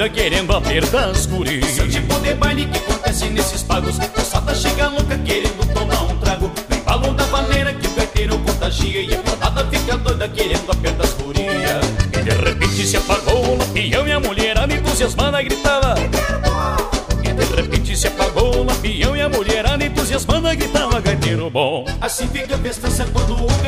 [0.00, 1.68] doida querendo apertar as gurias.
[1.68, 3.98] Esse é o tipo de baile que acontece nesses pagos.
[3.98, 6.50] Moçada chega louca querendo tomar um trago.
[6.74, 9.02] Embalo da maneira que o gaiteiro contagia.
[9.02, 11.84] E a pionada fica doida querendo apertar as gurias.
[12.14, 15.94] E de repente se apagou o lampião E a mulherada entusiasmada gritava.
[17.22, 21.00] E de repente se apagou o lampião e a mulherada entusiasmada gritava.
[21.00, 21.84] Gaiteiro bom.
[22.00, 23.59] Assim fica a festança quando o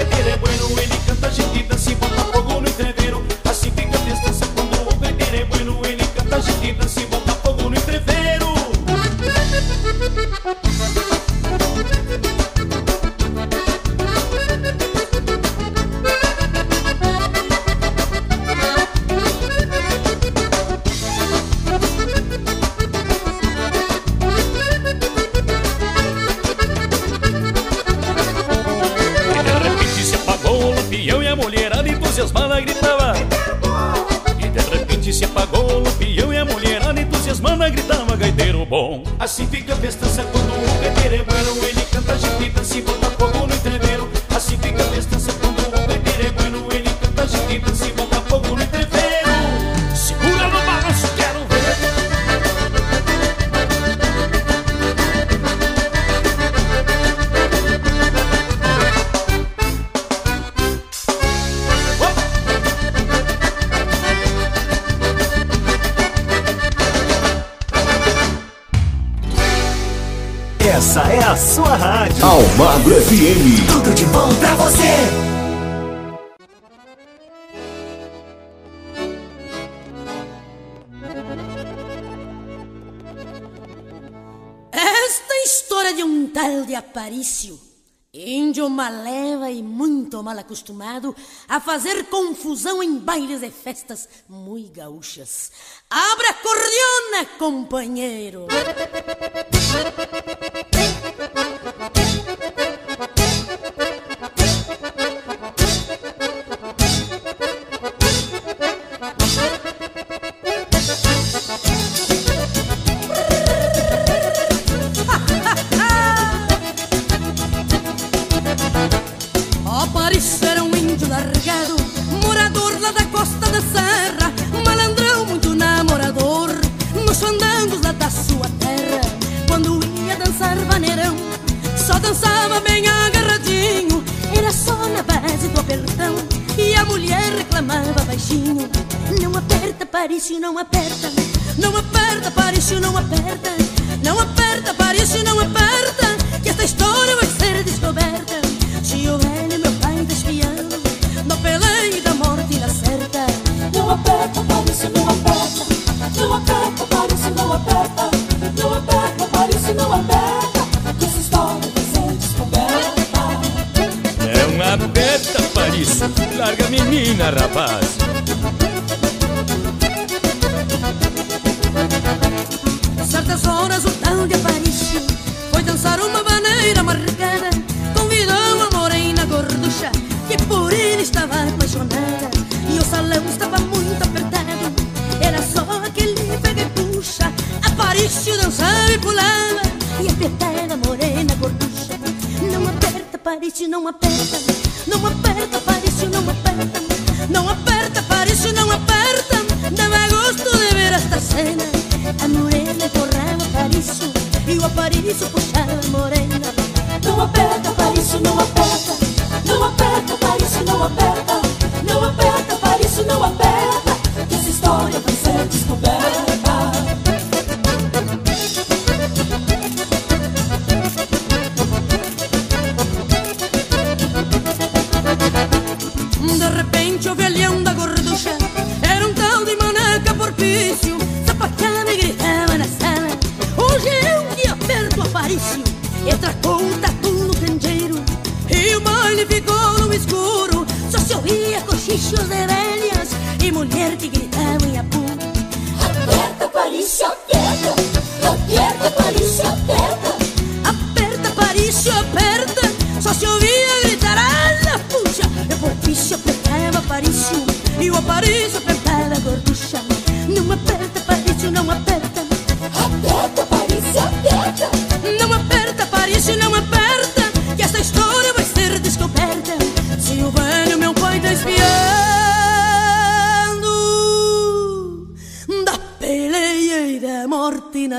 [90.42, 91.16] acostumado
[91.48, 95.50] a fazer confusão em bailes e festas muito gaúchas.
[95.88, 98.46] Abra a cordiona, companheiro!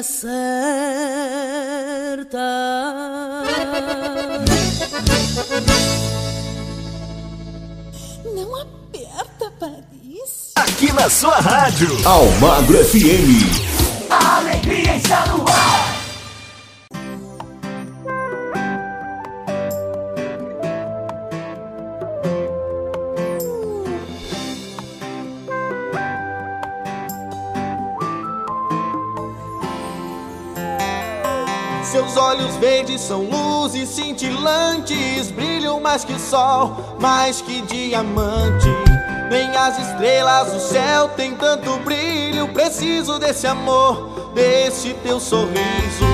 [0.03, 0.43] Certa
[8.35, 11.89] Não aperta, Paris Aqui na sua rádio.
[12.05, 14.09] Almagro FM.
[14.09, 15.52] A alegria está no
[33.01, 38.67] são luzes cintilantes, brilham mais que sol, mais que diamante.
[39.29, 42.47] Nem as estrelas do céu tem tanto brilho.
[42.49, 46.12] Preciso desse amor, desse teu sorriso.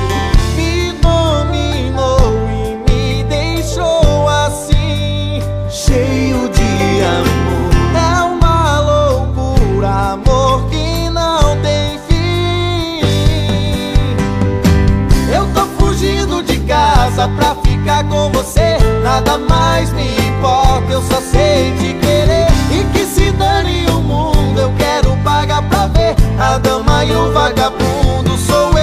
[17.28, 18.78] Pra ficar com você.
[19.04, 22.48] Nada mais me importa, eu só sei te querer.
[22.72, 26.16] E que se dane o mundo, eu quero pagar pra ver.
[26.40, 28.79] A dama e o vagabundo sou eu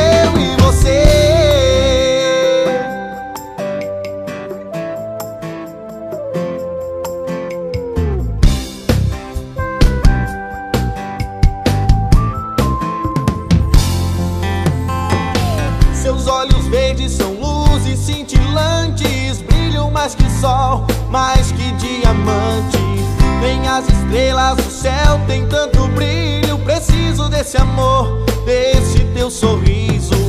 [20.47, 22.79] sol, mais que diamante.
[23.41, 26.57] Nem as estrelas do céu tem tanto brilho.
[26.61, 30.26] Preciso desse amor, desse teu sorriso.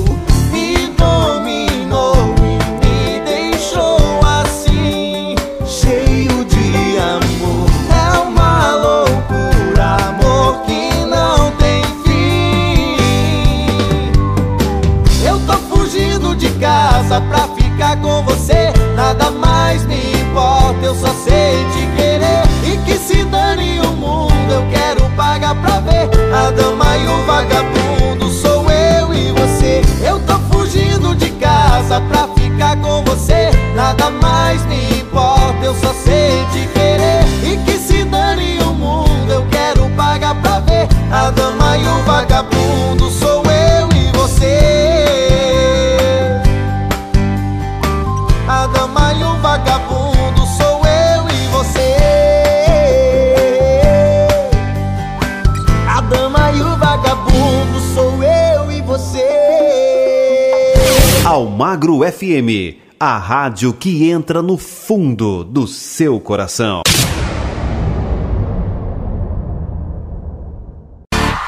[31.98, 33.50] Casa pra ficar com você.
[33.76, 37.24] Nada mais me importa, eu só sei te querer.
[37.44, 40.88] E que se dane o mundo, eu quero pagar pra ver.
[41.12, 43.10] A dama e o vagabundo
[61.68, 66.82] Almagro FM, a rádio que entra no fundo do seu coração.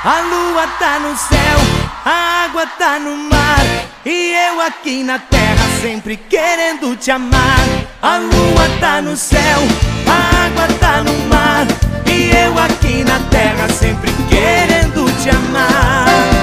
[0.03, 1.57] A lua tá no céu,
[2.03, 3.63] a água tá no mar.
[4.05, 7.65] E eu aqui na terra sempre querendo te amar.
[8.01, 9.59] A lua tá no céu,
[10.05, 11.65] a água tá no mar.
[12.05, 16.38] E eu aqui na terra sempre querendo te amar.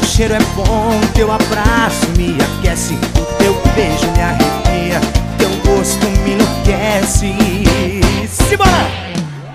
[0.00, 5.00] Cheiro é bom, teu abraço me aquece, o teu beijo me arrepia,
[5.36, 7.34] teu gosto me enlouquece.
[8.28, 8.90] Simbora!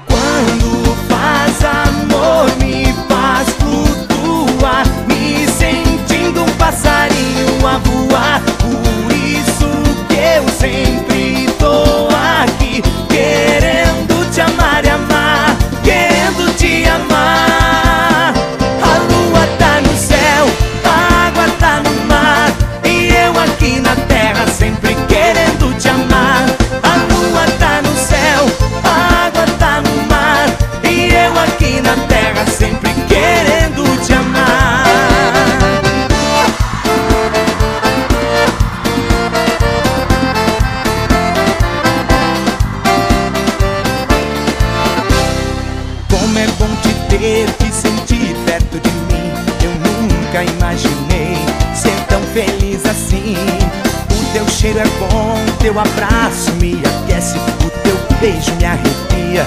[0.06, 8.57] Quando faz amor, me faz flutuar, me sentindo um passarinho a voar.
[55.68, 59.45] Teu abraço me aquece, o teu beijo me arrepia,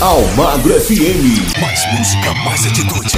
[0.00, 1.60] Almagro FM.
[1.60, 3.10] Mais música, mais atitude.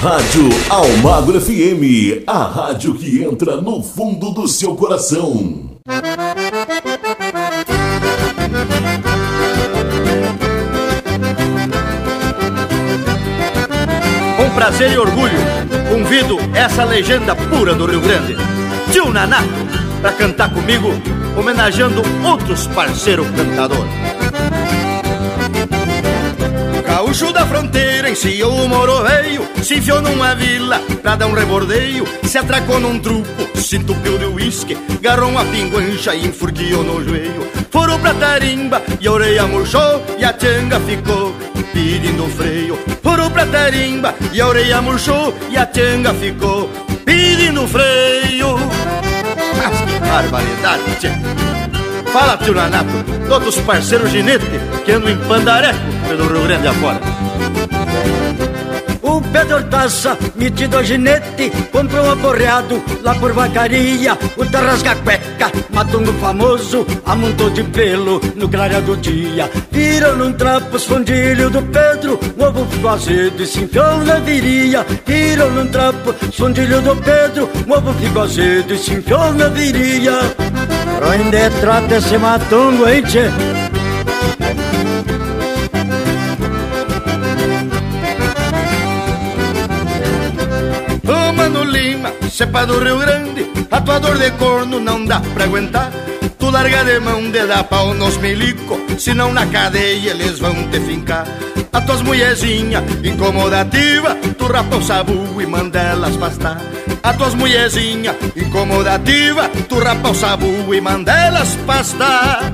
[0.00, 2.22] Rádio Almagro FM.
[2.26, 5.76] A rádio que entra no fundo do seu coração.
[14.38, 15.38] Com prazer e orgulho,
[15.90, 18.34] convido essa legenda pura do Rio Grande,
[18.90, 20.92] Tio Nanato, para cantar comigo,
[21.36, 23.92] homenageando outros parceiros cantadores.
[26.86, 32.06] Gaúcho da fronteira enciou o moro veio Se enfiou numa vila pra dar um rebordeio
[32.24, 37.46] Se atracou num truco, se entupiu de uísque Garrou uma pinguancha e enfurquiou no joelho.
[37.70, 41.34] Foram pra tarimba e a orelha murchou E a tchanga ficou
[41.74, 42.78] pedindo freio.
[43.02, 46.70] Foram pra tarimba e a orelha murchou E a tchanga ficou
[47.04, 48.56] pedindo freio
[49.56, 51.10] Mas que barbaridade, tchê
[52.12, 52.88] Fala, tio Nanato,
[53.28, 54.46] todos os parceiros ginete
[54.84, 55.78] que andam em pandareco
[56.08, 57.00] pelo Rio Grande afora.
[59.02, 64.18] O Pedro Taça, metido a ginete, comprou um aporreado lá por vacaria.
[64.36, 69.50] O Tarrasca Cueca, matungo famoso, amontou de pelo no clarear do dia.
[69.70, 74.86] Virou num trapo os do Pedro, o ovo azedo e enfiou na viria.
[75.06, 80.18] Virou num trapo os do Pedro, o ovo ficou azedo e enfiou na viria.
[80.96, 83.30] Pra onde trata esse matungo, hein, tchê?
[92.36, 95.90] Cepa do Rio Grande, atuador de corno não dá pra aguentar.
[96.38, 100.78] Tu larga de mão de dar pau nos milico, senão na cadeia eles vão te
[100.80, 101.26] fincar.
[101.72, 106.60] A tuas mulherzinha incomodativa, tu rapa o sabu e manda elas pastar.
[107.02, 112.52] A tuas mulherzinha incomodativa, tu rapa o sabu e manda elas pastar.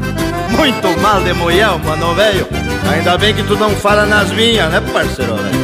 [0.57, 2.47] Muito mal de mulher, mano velho.
[2.89, 5.62] Ainda bem que tu não fala nas minhas, né, parceiro velho?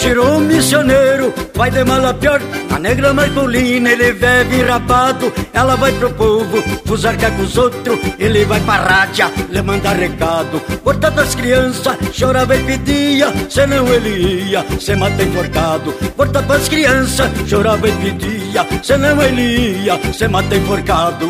[0.00, 2.40] Chiro missioneiro, vai de mala pior
[2.74, 8.46] A negra Marcolina, ele bebe rapado Ela vai pro povo, fusarca com os outros Ele
[8.46, 10.58] vai pra rádia, lhe manda recado.
[10.82, 15.92] Portanto as crianças, chorava e pedia Senão ele ia, se mata enforcado.
[16.16, 21.28] Portanto as crianças, chorava e pedia Senão ele ia, se mata enforcado.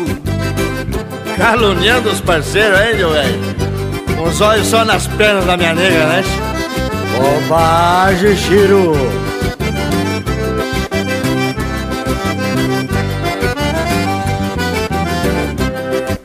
[1.35, 3.39] Caluniando os parceiros aí, meu velho.
[4.25, 6.23] Os olhos só nas pernas da minha nega, né?
[7.17, 8.93] Bobagem, Chiro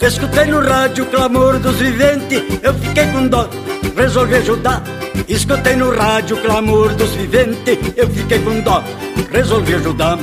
[0.06, 3.50] Escutei no rádio o clamor dos viventes, eu fiquei com dó,
[3.96, 4.80] resolvi ajudar.
[5.28, 8.84] Escutei no rádio o clamor dos viventes, eu fiquei com dó,
[9.32, 10.16] resolvi ajudar.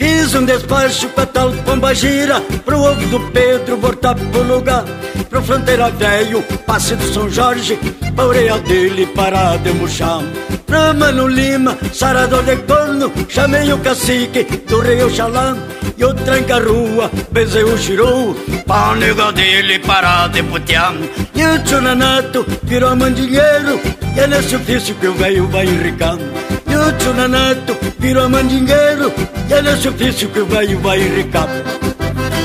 [0.00, 4.82] Fiz um despacho pra tal pomba gira, pro ovo do Pedro voltar pro lugar.
[5.28, 7.78] Pro fronteira velho, passe do São Jorge,
[8.16, 10.22] pra orelha dele parar de murchar.
[10.64, 15.58] Pra Mano Lima, sarador de corno, chamei o cacique do Rio Xalã.
[16.00, 18.34] E o tranca rua, bezei o chiru,
[18.66, 20.94] pra o nego dele parar de putear.
[21.34, 23.78] E o tchunanato virou mandinheiro,
[24.16, 26.24] e é nesse ofício que o velho vai enricando.
[26.66, 29.12] E o tchunanato virou mandinheiro,
[29.46, 31.52] e é nesse ofício que o velho vai enricando.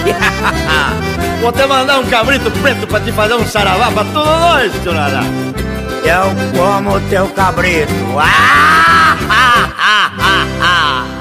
[1.39, 5.23] Vou até mandar um cabrito preto pra te fazer um saravá pra todos nós, tchunará.
[6.03, 7.93] Eu como teu cabrito.
[8.19, 11.14] Ah, ah, ah, ah, ah.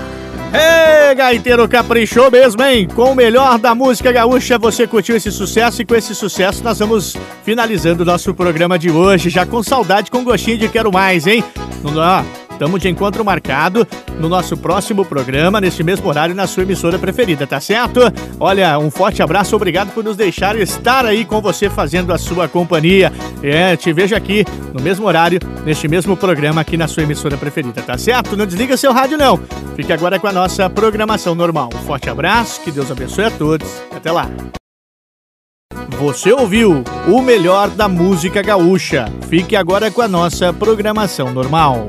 [0.54, 2.86] Ê, gaiteiro caprichou mesmo, hein?
[2.94, 6.78] Com o melhor da música gaúcha, você curtiu esse sucesso e com esse sucesso nós
[6.78, 11.26] vamos finalizando o nosso programa de hoje, já com saudade, com gostinho de quero mais,
[11.26, 11.42] hein?
[11.82, 12.24] Não dá?
[12.54, 13.84] Estamos de encontro marcado
[14.20, 18.00] no nosso próximo programa, neste mesmo horário, na sua emissora preferida, tá certo?
[18.38, 22.46] Olha, um forte abraço, obrigado por nos deixar estar aí com você fazendo a sua
[22.46, 23.12] companhia.
[23.42, 27.82] É, te vejo aqui no mesmo horário, neste mesmo programa aqui na sua emissora preferida,
[27.82, 28.36] tá certo?
[28.36, 29.36] Não desliga seu rádio, não.
[29.74, 31.70] Fique agora com a nossa programação normal.
[31.74, 33.68] Um forte abraço, que Deus abençoe a todos.
[33.90, 34.30] Até lá.
[35.98, 39.12] Você ouviu o melhor da música gaúcha.
[39.28, 41.88] Fique agora com a nossa programação normal.